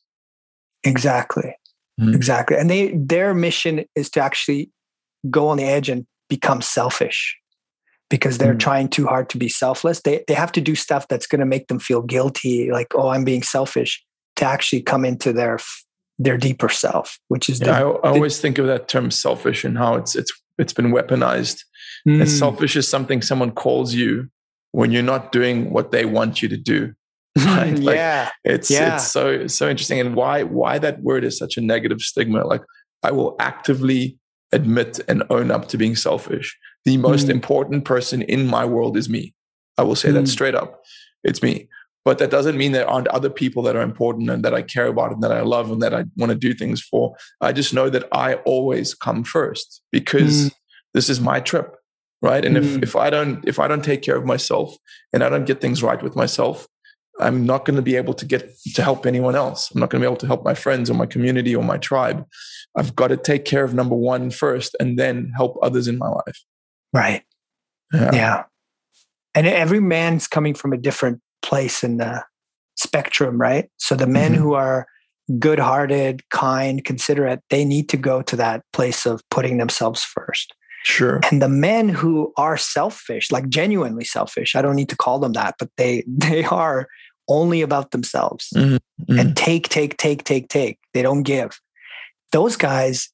[0.84, 1.54] Exactly.
[2.00, 2.14] Mm.
[2.14, 2.56] Exactly.
[2.56, 4.70] And they their mission is to actually
[5.30, 7.36] go on the edge and become selfish
[8.08, 8.60] because they're mm.
[8.60, 10.02] trying too hard to be selfless.
[10.02, 13.08] They they have to do stuff that's going to make them feel guilty, like oh,
[13.08, 14.04] I'm being selfish,
[14.36, 15.58] to actually come into their
[16.18, 17.60] their deeper self, which is.
[17.60, 20.72] Yeah, the, I, I always think of that term selfish and how it's it's it's
[20.72, 21.62] been weaponized.
[22.08, 22.20] Mm.
[22.20, 24.28] And selfish is something someone calls you
[24.72, 26.94] when you're not doing what they want you to do.
[27.44, 27.78] Right?
[27.78, 28.94] Like, yeah, it's yeah.
[28.94, 32.46] it's so so interesting, and why why that word is such a negative stigma.
[32.46, 32.62] Like
[33.02, 34.18] I will actively
[34.52, 36.56] admit and own up to being selfish.
[36.86, 37.30] The most mm.
[37.30, 39.34] important person in my world is me.
[39.76, 40.14] I will say mm.
[40.14, 40.82] that straight up.
[41.24, 41.68] It's me.
[42.06, 44.86] But that doesn't mean there aren't other people that are important and that I care
[44.86, 47.16] about and that I love and that I want to do things for.
[47.40, 50.54] I just know that I always come first because mm.
[50.94, 51.74] this is my trip.
[52.22, 52.44] Right.
[52.44, 52.82] And if, mm.
[52.84, 54.76] if I don't if I don't take care of myself
[55.12, 56.68] and I don't get things right with myself,
[57.18, 59.72] I'm not going to be able to get to help anyone else.
[59.72, 61.76] I'm not going to be able to help my friends or my community or my
[61.76, 62.24] tribe.
[62.76, 66.08] I've got to take care of number one first and then help others in my
[66.08, 66.44] life.
[66.92, 67.24] Right.
[67.92, 68.10] Yeah.
[68.14, 68.44] yeah.
[69.34, 72.24] And every man's coming from a different place in the
[72.76, 73.70] spectrum, right?
[73.76, 74.42] So the men mm-hmm.
[74.42, 74.86] who are
[75.38, 80.54] good hearted, kind, considerate, they need to go to that place of putting themselves first.
[80.84, 81.20] Sure.
[81.30, 85.32] And the men who are selfish, like genuinely selfish, I don't need to call them
[85.32, 86.88] that, but they they are
[87.28, 88.76] only about themselves mm-hmm.
[88.76, 89.18] Mm-hmm.
[89.18, 90.78] and take, take, take, take, take.
[90.94, 91.58] They don't give.
[92.30, 93.08] Those guys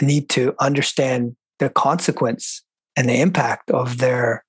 [0.00, 2.62] need to understand the consequence
[2.96, 4.44] and the impact of their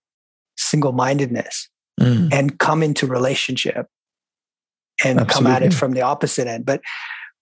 [0.58, 1.70] single mindedness
[2.00, 2.34] mm.
[2.34, 3.88] and come into relationship
[5.04, 5.34] and Absolutely.
[5.34, 6.66] come at it from the opposite end.
[6.66, 6.82] But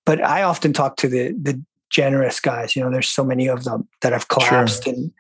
[0.06, 2.76] but I often talk to the the generous guys.
[2.76, 4.84] You know, there's so many of them that have collapsed.
[4.84, 4.94] Sure.
[4.94, 5.12] And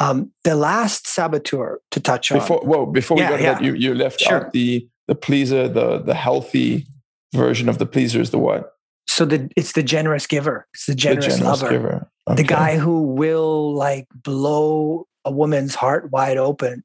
[0.00, 2.38] um, the last saboteur to touch on.
[2.38, 3.54] Before, whoa, before we yeah, go to yeah.
[3.54, 4.46] that, you you left sure.
[4.46, 6.86] out the the pleaser, the the healthy
[7.34, 8.74] version of the pleaser is the what?
[9.06, 10.66] So the it's the generous giver.
[10.74, 11.70] It's the generous, the generous lover.
[11.72, 12.10] Giver.
[12.28, 12.42] Okay.
[12.42, 16.84] The guy who will like blow a woman's heart wide open.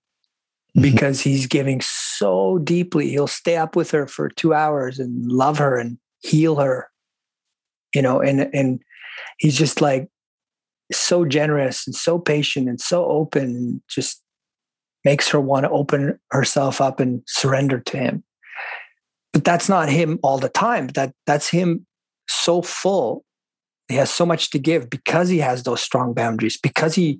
[0.75, 0.91] Mm-hmm.
[0.91, 3.09] because he's giving so deeply.
[3.09, 6.89] He'll stay up with her for two hours and love her and heal her,
[7.93, 8.81] you know, and and
[9.37, 10.09] he's just like
[10.91, 14.23] so generous and so patient and so open just
[15.05, 18.23] makes her want to open herself up and surrender to him.
[19.31, 20.87] But that's not him all the time.
[20.87, 21.85] That that's him
[22.27, 23.23] so full.
[23.89, 27.19] He has so much to give because he has those strong boundaries, because he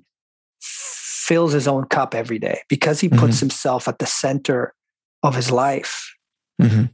[1.24, 3.46] fills his own cup every day because he puts mm-hmm.
[3.46, 4.74] himself at the center
[5.22, 6.14] of his life
[6.60, 6.84] mm-hmm.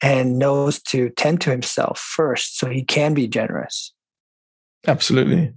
[0.00, 3.92] and knows to tend to himself first so he can be generous.
[4.86, 5.52] Absolutely.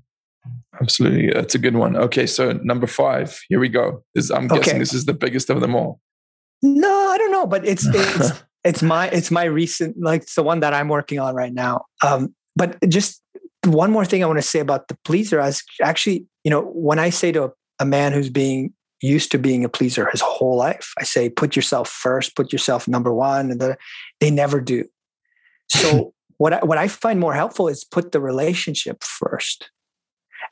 [0.81, 1.31] Absolutely.
[1.31, 1.95] That's a good one.
[1.95, 2.25] Okay.
[2.25, 4.03] So, number five, here we go.
[4.15, 4.79] This, I'm guessing okay.
[4.79, 5.99] this is the biggest of them all.
[6.63, 10.43] No, I don't know, but it's, it's, it's my, it's my recent, like it's the
[10.43, 11.85] one that I'm working on right now.
[12.03, 13.21] Um, but just
[13.65, 16.97] one more thing I want to say about the pleaser is actually, you know, when
[16.97, 17.53] I say to
[17.83, 20.93] a man who's being used to being a pleaser his whole life.
[20.97, 23.77] I say, put yourself first, put yourself number one, and the,
[24.19, 24.85] they never do.
[25.67, 29.69] So what I, what I find more helpful is put the relationship first,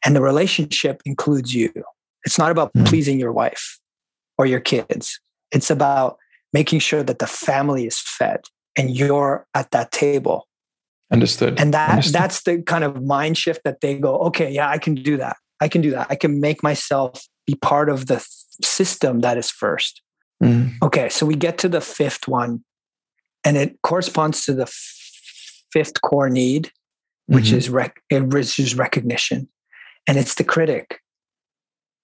[0.05, 1.71] and the relationship includes you.
[2.25, 2.85] It's not about mm-hmm.
[2.85, 3.79] pleasing your wife
[4.37, 5.19] or your kids.
[5.51, 6.17] It's about
[6.53, 8.41] making sure that the family is fed
[8.77, 10.47] and you're at that table.
[11.11, 11.59] Understood.
[11.59, 12.13] And that Understood.
[12.13, 15.37] that's the kind of mind shift that they go, okay, yeah, I can do that.
[15.61, 16.07] I can do that.
[16.09, 18.19] I can make myself be part of the
[18.63, 20.01] system that is first.
[20.43, 20.73] Mm.
[20.81, 22.63] Okay, so we get to the fifth one,
[23.45, 26.71] and it corresponds to the f- fifth core need,
[27.27, 27.57] which mm-hmm.
[27.57, 29.47] is rec- which is recognition,
[30.07, 30.99] and it's the critic.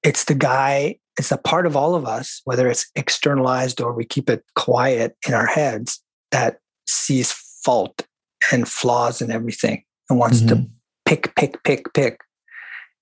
[0.03, 0.99] It's the guy.
[1.18, 5.18] It's a part of all of us, whether it's externalized or we keep it quiet
[5.28, 5.99] in our heads,
[6.30, 8.05] that sees fault
[8.51, 10.64] and flaws and everything and wants mm-hmm.
[10.64, 10.70] to
[11.05, 12.20] pick, pick, pick, pick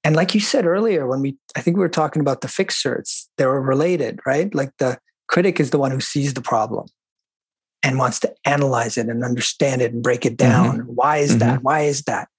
[0.05, 3.27] and like you said earlier, when we, I think we were talking about the fixers,
[3.37, 4.53] they were related, right?
[4.53, 6.85] Like the critic is the one who sees the problem
[7.81, 10.77] and wants to analyze it and understand it and break it down.
[10.77, 10.91] Mm-hmm.
[10.91, 11.39] Why is mm-hmm.
[11.39, 11.63] that?
[11.63, 12.29] Why is that?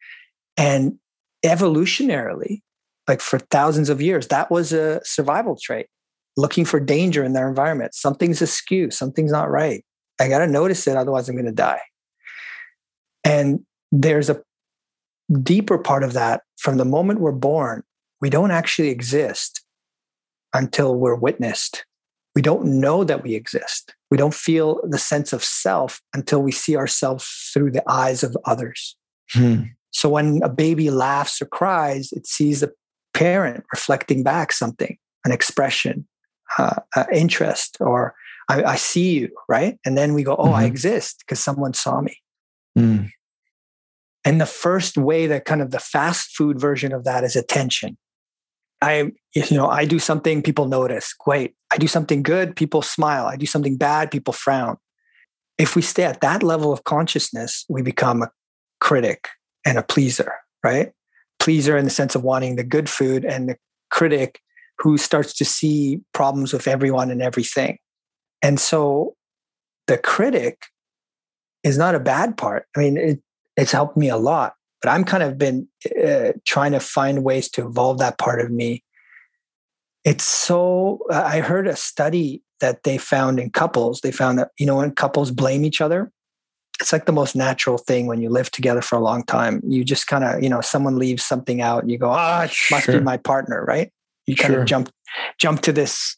[0.56, 1.00] And
[1.44, 2.62] evolutionarily,
[3.08, 5.88] like for thousands of years, that was a survival trait
[6.36, 7.96] looking for danger in their environment.
[7.96, 9.84] Something's askew, something's not right.
[10.20, 10.96] I got to notice it.
[10.96, 11.82] Otherwise, I'm going to die.
[13.24, 14.40] And there's a
[15.42, 17.82] deeper part of that from the moment we're born,
[18.20, 19.62] we don't actually exist
[20.54, 21.84] until we're witnessed.
[22.34, 23.94] We don't know that we exist.
[24.10, 28.36] We don't feel the sense of self until we see ourselves through the eyes of
[28.44, 28.96] others.
[29.32, 29.62] Hmm.
[29.90, 32.72] So when a baby laughs or cries, it sees the
[33.14, 36.06] parent reflecting back something, an expression,
[36.58, 38.14] uh, uh, interest, or
[38.48, 39.78] I, I, see you, right?
[39.84, 40.54] And then we go, oh, mm-hmm.
[40.54, 42.18] I exist because someone saw me.
[42.78, 43.10] Mm.
[44.26, 47.96] And the first way that kind of the fast food version of that is attention.
[48.82, 51.14] I, you know, I do something, people notice.
[51.14, 51.54] Great.
[51.72, 53.26] I do something good, people smile.
[53.26, 54.76] I do something bad, people frown.
[55.58, 58.30] If we stay at that level of consciousness, we become a
[58.80, 59.28] critic
[59.64, 60.92] and a pleaser, right?
[61.38, 63.56] Pleaser in the sense of wanting the good food, and the
[63.90, 64.40] critic
[64.78, 67.78] who starts to see problems with everyone and everything.
[68.42, 69.14] And so
[69.86, 70.58] the critic
[71.62, 72.66] is not a bad part.
[72.76, 73.20] I mean, it,
[73.56, 74.54] it's helped me a lot.
[74.82, 75.68] But I'm kind of been
[76.04, 78.84] uh, trying to find ways to evolve that part of me.
[80.04, 84.00] It's so, I heard a study that they found in couples.
[84.02, 86.12] They found that, you know, when couples blame each other,
[86.78, 89.62] it's like the most natural thing when you live together for a long time.
[89.66, 92.44] You just kind of, you know, someone leaves something out and you go, ah, oh,
[92.44, 92.98] it must sure.
[92.98, 93.90] be my partner, right?
[94.26, 94.60] You kind sure.
[94.60, 94.90] of jump,
[95.38, 96.16] jump to this,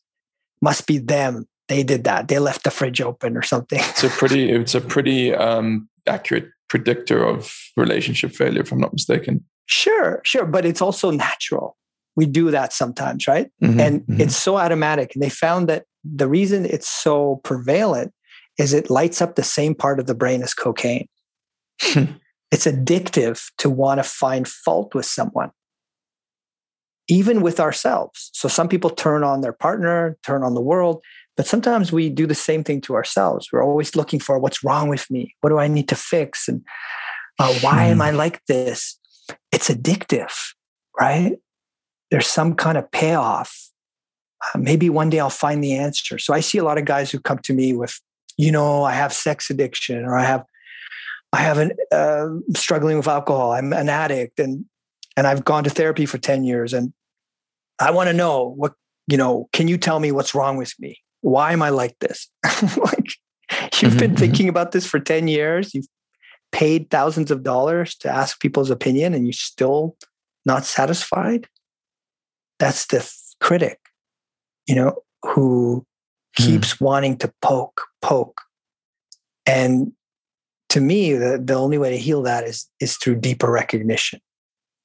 [0.60, 1.46] must be them.
[1.68, 2.28] They did that.
[2.28, 3.78] They left the fridge open or something.
[3.80, 8.92] It's a pretty, it's a pretty um, accurate predictor of relationship failure, if I'm not
[8.92, 9.44] mistaken.
[9.66, 10.46] Sure, sure.
[10.46, 11.76] But it's also natural.
[12.16, 13.50] We do that sometimes, right?
[13.62, 14.20] Mm-hmm, and mm-hmm.
[14.20, 15.14] it's so automatic.
[15.14, 18.12] And they found that the reason it's so prevalent
[18.58, 21.06] is it lights up the same part of the brain as cocaine.
[21.80, 25.50] it's addictive to want to find fault with someone,
[27.06, 28.30] even with ourselves.
[28.32, 31.02] So some people turn on their partner, turn on the world,
[31.38, 33.50] but sometimes we do the same thing to ourselves.
[33.52, 35.36] We're always looking for what's wrong with me?
[35.40, 36.48] What do I need to fix?
[36.48, 36.62] And
[37.38, 38.16] uh, why am I hmm.
[38.16, 38.98] like this?
[39.52, 40.32] It's addictive,
[41.00, 41.38] right?
[42.10, 43.70] There's some kind of payoff.
[44.42, 46.18] Uh, maybe one day I'll find the answer.
[46.18, 48.00] So I see a lot of guys who come to me with,
[48.36, 50.44] you know, I have sex addiction or I have,
[51.32, 53.52] I have an uh, struggling with alcohol.
[53.52, 54.64] I'm an addict and
[55.16, 56.92] and I've gone to therapy for 10 years and
[57.80, 58.74] I want to know what,
[59.06, 60.98] you know, can you tell me what's wrong with me?
[61.20, 62.28] Why am I like this?
[62.62, 63.12] like
[63.52, 64.16] you've mm-hmm, been mm-hmm.
[64.16, 65.74] thinking about this for 10 years.
[65.74, 65.86] You've
[66.52, 69.96] paid thousands of dollars to ask people's opinion and you're still
[70.46, 71.46] not satisfied.
[72.58, 73.08] That's the
[73.40, 73.78] critic,
[74.66, 75.86] you know, who
[76.38, 76.44] mm.
[76.44, 78.40] keeps wanting to poke, poke.
[79.46, 79.92] And
[80.70, 84.20] to me, the, the only way to heal that is is through deeper recognition,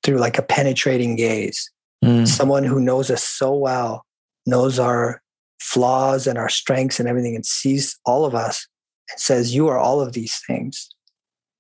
[0.03, 1.71] through like a penetrating gaze.
[2.03, 2.27] Mm.
[2.27, 4.05] Someone who knows us so well,
[4.45, 5.22] knows our
[5.63, 8.67] flaws and our strengths and everything and sees all of us
[9.09, 10.89] and says, You are all of these things.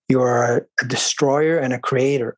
[0.09, 2.37] You are a destroyer and a creator.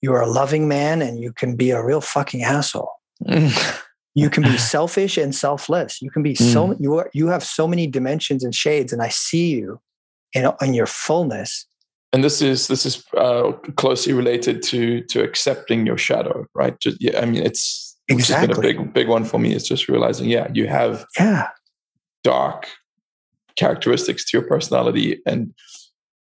[0.00, 2.92] You are a loving man and you can be a real fucking asshole.
[4.14, 6.00] you can be selfish and selfless.
[6.00, 6.76] You can be so mm.
[6.80, 9.80] you are you have so many dimensions and shades, and I see you
[10.32, 11.66] in, in your fullness.
[12.12, 16.78] And this is this is uh, closely related to to accepting your shadow, right?
[16.78, 19.88] Just, yeah, I mean, it's exactly been a big big one for me is just
[19.88, 21.48] realizing yeah you have yeah.
[22.22, 22.68] dark
[23.56, 25.54] characteristics to your personality and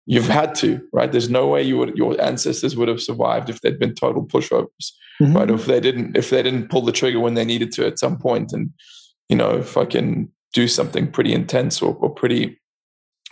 [0.05, 1.11] you've had to right?
[1.11, 4.91] There's no way you would your ancestors would have survived if they'd been total pushovers
[5.21, 5.33] mm-hmm.
[5.33, 5.49] right?
[5.49, 8.17] If they didn't if they didn't pull the trigger when they needed to at some
[8.17, 8.71] point and
[9.29, 12.59] you know if i can do something pretty intense or, or pretty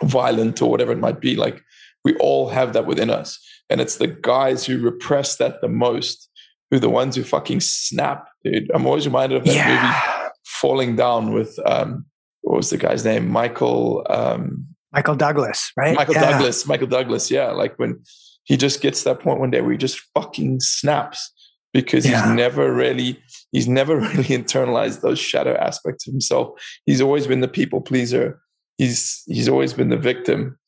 [0.04, 1.64] violent or whatever it might be like
[2.04, 3.38] we all have that within us.
[3.70, 6.30] And it's the guys who repress that the most
[6.70, 8.70] who the ones who fucking snap, dude.
[8.74, 9.68] I'm always reminded of that yeah.
[9.68, 12.06] movie Falling Down with um
[12.42, 13.28] what was the guy's name?
[13.28, 15.94] Michael um Michael Douglas, right?
[15.94, 16.30] Michael yeah.
[16.30, 17.50] Douglas, Michael Douglas, yeah.
[17.50, 18.02] Like when
[18.44, 21.32] he just gets that point one day where he just fucking snaps
[21.72, 22.26] because yeah.
[22.26, 23.22] he's never really
[23.52, 26.48] he's never really internalized those shadow aspects of himself.
[26.86, 28.40] He's always been the people pleaser.
[28.78, 30.58] He's he's always been the victim.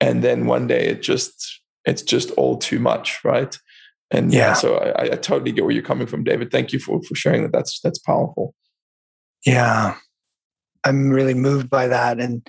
[0.00, 3.56] And then one day it just it's just all too much, right?
[4.14, 6.50] And yeah, yeah so I, I, totally get where you're coming from, David.
[6.50, 7.52] Thank you for for sharing that.
[7.52, 8.54] That's that's powerful.
[9.44, 9.96] Yeah,
[10.84, 12.46] I'm really moved by that, and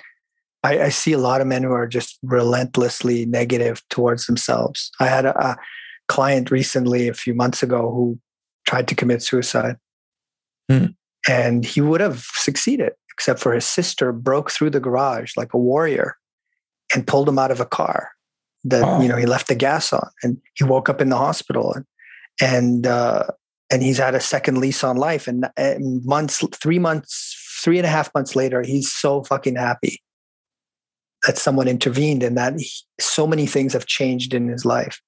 [0.63, 4.91] I, I see a lot of men who are just relentlessly negative towards themselves.
[4.99, 5.57] I had a, a
[6.07, 8.19] client recently, a few months ago, who
[8.67, 9.77] tried to commit suicide,
[10.69, 10.87] hmm.
[11.27, 15.57] and he would have succeeded, except for his sister broke through the garage like a
[15.57, 16.15] warrior
[16.93, 18.11] and pulled him out of a car
[18.65, 19.01] that wow.
[19.01, 21.85] you know he left the gas on and he woke up in the hospital and
[22.41, 23.25] and uh,
[23.71, 27.85] and he's had a second lease on life and, and months three months three and
[27.85, 30.01] a half months later he's so fucking happy
[31.25, 35.01] that someone intervened and that he, so many things have changed in his life.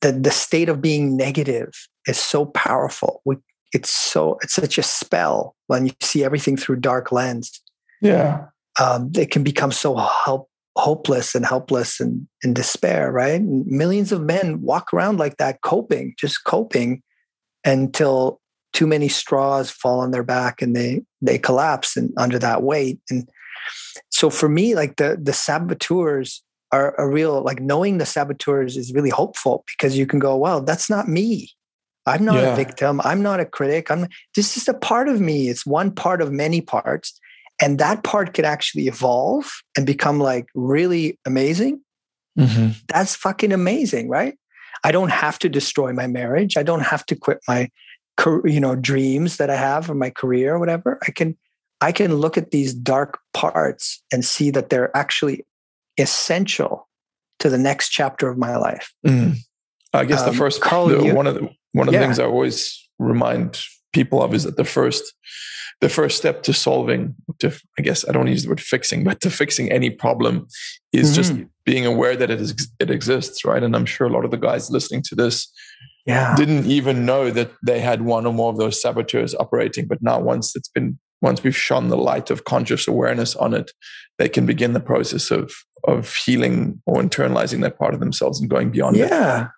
[0.00, 1.70] That the state of being negative
[2.06, 3.22] is so powerful.
[3.24, 3.36] We,
[3.72, 7.60] it's so it's such a spell when you see everything through dark lens.
[8.00, 8.46] Yeah,
[8.80, 13.12] um, it can become so help, hopeless and helpless and in despair.
[13.12, 13.40] Right?
[13.40, 17.02] And millions of men walk around like that, coping, just coping,
[17.64, 18.40] until
[18.72, 22.98] too many straws fall on their back and they they collapse and under that weight
[23.10, 23.28] and
[24.10, 26.42] so for me like the the saboteurs
[26.72, 30.62] are a real like knowing the saboteurs is really hopeful because you can go well
[30.62, 31.50] that's not me
[32.06, 32.52] i'm not yeah.
[32.52, 35.90] a victim i'm not a critic i'm this is a part of me it's one
[35.90, 37.20] part of many parts
[37.62, 41.80] and that part could actually evolve and become like really amazing
[42.38, 42.70] mm-hmm.
[42.88, 44.36] that's fucking amazing right
[44.84, 47.68] i don't have to destroy my marriage i don't have to quit my
[48.44, 51.36] you know dreams that i have or my career or whatever i can
[51.82, 55.44] I can look at these dark parts and see that they're actually
[55.98, 56.88] essential
[57.40, 58.92] to the next chapter of my life.
[59.04, 59.38] Mm.
[59.92, 62.00] I guess um, the first Carl, the, you, one of the one of yeah.
[62.00, 63.60] the things I always remind
[63.92, 65.12] people of is that the first
[65.82, 69.20] the first step to solving to I guess I don't use the word fixing, but
[69.20, 70.46] to fixing any problem
[70.92, 71.14] is mm-hmm.
[71.16, 71.34] just
[71.66, 73.62] being aware that it is it exists, right?
[73.62, 75.52] And I'm sure a lot of the guys listening to this
[76.06, 76.36] yeah.
[76.36, 79.88] didn't even know that they had one or more of those saboteurs operating.
[79.88, 83.72] But now once it's been once we've shone the light of conscious awareness on it,
[84.18, 85.52] they can begin the process of
[85.82, 89.04] of healing or internalizing that part of themselves and going beyond yeah.
[89.04, 89.10] it.
[89.10, 89.48] Yeah.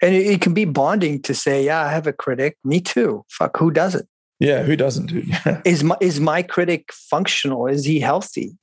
[0.00, 2.56] And it, it, can be bonding to say, yeah, I have a critic.
[2.64, 3.24] Me too.
[3.28, 4.08] Fuck, who doesn't?
[4.40, 5.12] Yeah, who doesn't,
[5.64, 7.66] is my is my critic functional?
[7.66, 8.56] Is he healthy?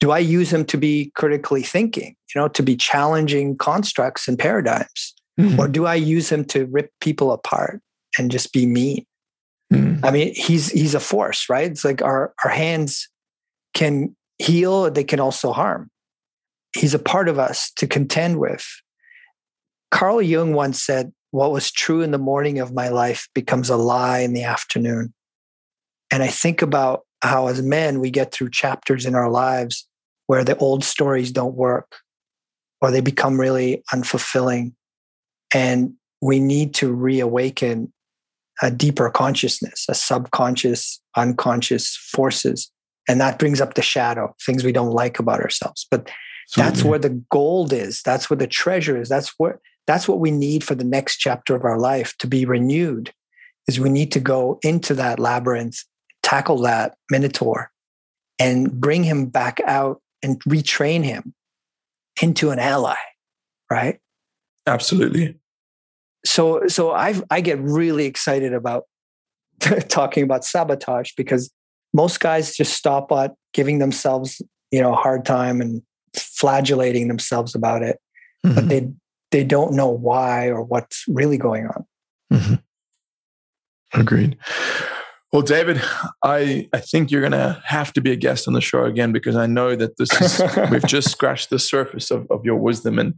[0.00, 4.36] Do I use him to be critically thinking, you know, to be challenging constructs and
[4.36, 5.14] paradigms?
[5.38, 5.60] Mm-hmm.
[5.60, 7.80] Or do I use him to rip people apart
[8.18, 9.06] and just be mean?
[9.72, 10.04] Mm.
[10.04, 11.70] I mean, he's he's a force, right?
[11.70, 13.08] It's like our our hands
[13.74, 15.90] can heal, they can also harm.
[16.76, 18.66] He's a part of us to contend with.
[19.90, 23.76] Carl Jung once said, What was true in the morning of my life becomes a
[23.76, 25.12] lie in the afternoon.
[26.10, 29.88] And I think about how, as men, we get through chapters in our lives
[30.26, 31.96] where the old stories don't work
[32.80, 34.74] or they become really unfulfilling.
[35.54, 37.92] And we need to reawaken
[38.60, 42.70] a deeper consciousness, a subconscious, unconscious forces.
[43.08, 45.86] And that brings up the shadow, things we don't like about ourselves.
[45.90, 46.10] But
[46.56, 48.02] that's where the gold is.
[48.02, 49.08] That's where the treasure is.
[49.08, 49.56] That's what
[49.86, 53.12] that's what we need for the next chapter of our life to be renewed.
[53.68, 55.84] Is we need to go into that labyrinth,
[56.22, 57.70] tackle that minotaur,
[58.38, 61.32] and bring him back out and retrain him
[62.20, 62.96] into an ally,
[63.70, 64.00] right?
[64.66, 65.36] Absolutely
[66.24, 68.84] so so I I get really excited about
[69.88, 71.50] talking about sabotage because
[71.92, 75.82] most guys just stop at giving themselves you know a hard time and
[76.14, 77.98] flagellating themselves about it,
[78.44, 78.54] mm-hmm.
[78.54, 78.88] but they
[79.32, 81.86] they don't know why or what's really going on.
[82.32, 84.00] Mm-hmm.
[84.00, 84.38] Agreed.
[85.32, 85.82] Well, David,
[86.22, 89.12] I, I think you're going to have to be a guest on the show again
[89.12, 92.98] because I know that this is, we've just scratched the surface of, of your wisdom
[92.98, 93.14] and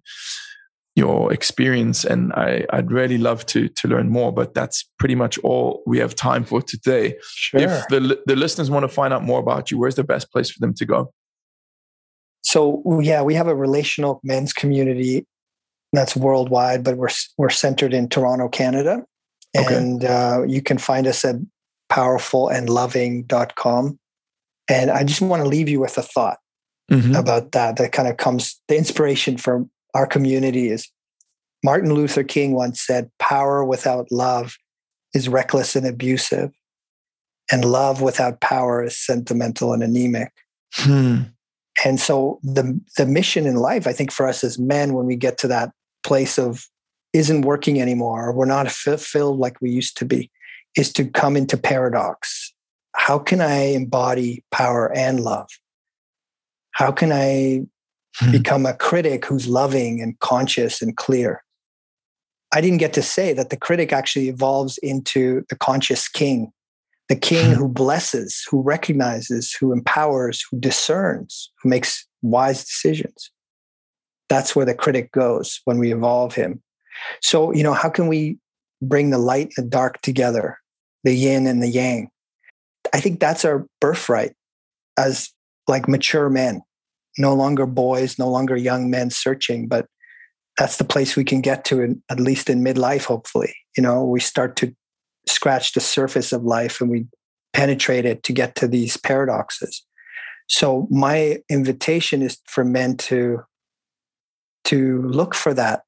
[0.97, 5.39] your experience and I, would really love to to learn more but that's pretty much
[5.39, 7.61] all we have time for today sure.
[7.63, 10.51] if the, the listeners want to find out more about you where's the best place
[10.53, 11.13] for them to go
[12.43, 15.27] so yeah we have a relational men's community
[15.95, 19.05] that's worldwide but we're we're centered in toronto canada
[19.57, 19.77] okay.
[19.77, 21.37] and uh, you can find us at
[21.91, 23.99] powerfulandloving.com
[24.69, 26.39] and i just want to leave you with a thought
[26.91, 27.15] mm-hmm.
[27.15, 30.91] about that that kind of comes the inspiration from our community is
[31.65, 34.59] Martin Luther King once said, Power without love
[35.15, 36.51] is reckless and abusive,
[37.51, 40.31] and love without power is sentimental and anemic.
[40.75, 41.23] Hmm.
[41.85, 45.17] And so the the mission in life, I think, for us as men, when we
[45.17, 45.71] get to that
[46.05, 46.67] place of
[47.13, 50.31] isn't working anymore, or we're not fulfilled like we used to be,
[50.77, 52.53] is to come into paradox.
[52.97, 55.49] How can I embody power and love?
[56.73, 57.67] How can I
[58.17, 58.31] hmm.
[58.31, 61.43] become a critic who's loving and conscious and clear.
[62.53, 66.53] I didn't get to say that the critic actually evolves into the conscious king,
[67.09, 67.59] the king hmm.
[67.59, 73.31] who blesses, who recognizes, who empowers, who discerns, who makes wise decisions.
[74.29, 76.63] That's where the critic goes when we evolve him.
[77.21, 78.39] So, you know, how can we
[78.81, 80.59] bring the light and the dark together,
[81.03, 82.09] the yin and the yang?
[82.93, 84.35] I think that's our birthright
[84.97, 85.31] as
[85.67, 86.63] like mature men
[87.19, 89.87] no longer boys, no longer young men searching, but
[90.59, 93.55] that's the place we can get to, in, at least in midlife, hopefully.
[93.77, 94.75] You know, we start to
[95.27, 97.07] scratch the surface of life and we
[97.53, 99.85] penetrate it to get to these paradoxes.
[100.49, 103.43] So my invitation is for men to
[104.65, 105.83] to look for that.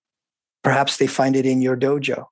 [0.63, 2.25] Perhaps they find it in your dojo.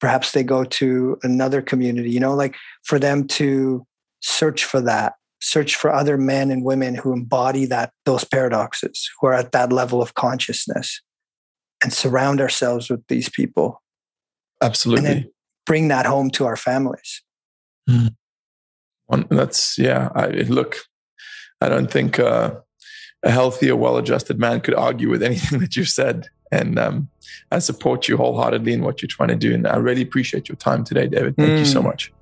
[0.00, 2.54] Perhaps they go to another community, you know, like
[2.84, 3.86] for them to
[4.20, 9.28] search for that, search for other men and women who embody that those paradoxes, who
[9.28, 11.00] are at that level of consciousness
[11.82, 13.82] and surround ourselves with these people.
[14.62, 15.10] Absolutely.
[15.10, 15.26] and
[15.66, 17.22] bring that home to our families.
[17.88, 18.14] Mm.
[19.30, 20.08] That's yeah.
[20.14, 20.76] I look.
[21.60, 22.54] I don't think uh,
[23.26, 27.08] a healthy or well-adjusted man could argue with anything that you've said, and um,
[27.50, 29.52] I support you wholeheartedly in what you're trying to do.
[29.52, 31.36] And I really appreciate your time today, David.
[31.36, 31.58] Thank mm.
[31.58, 31.88] you so hmm.
[31.88, 32.12] much.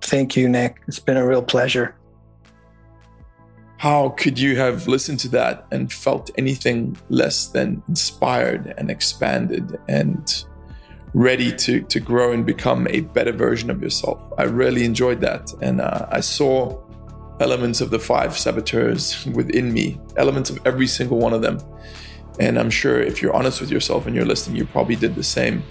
[0.00, 0.80] Thank you, Nick.
[0.86, 1.94] It's been a real pleasure.
[3.78, 9.76] How could you have listened to that and felt anything less than inspired and expanded
[9.88, 10.44] and
[11.14, 14.22] ready to to grow and become a better version of yourself.
[14.38, 16.78] I really enjoyed that, and uh, I saw
[17.40, 21.58] elements of the five saboteurs within me, elements of every single one of them.
[22.38, 25.22] And I'm sure if you're honest with yourself and you're listening, you probably did the
[25.22, 25.62] same.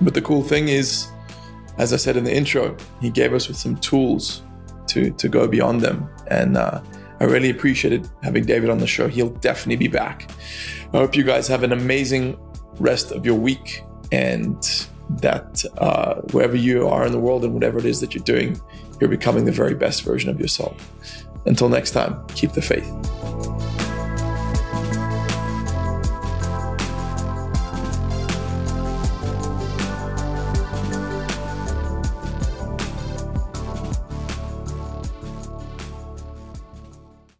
[0.00, 1.08] But the cool thing is,
[1.78, 4.42] as I said in the intro, he gave us with some tools
[4.88, 6.80] to to go beyond them, and uh,
[7.20, 9.08] I really appreciated having David on the show.
[9.08, 10.30] He'll definitely be back.
[10.92, 12.38] I hope you guys have an amazing
[12.78, 14.62] rest of your week and
[15.22, 18.60] that uh, wherever you are in the world and whatever it is that you're doing,
[19.00, 20.74] you're becoming the very best version of yourself.
[21.46, 22.90] Until next time, keep the faith.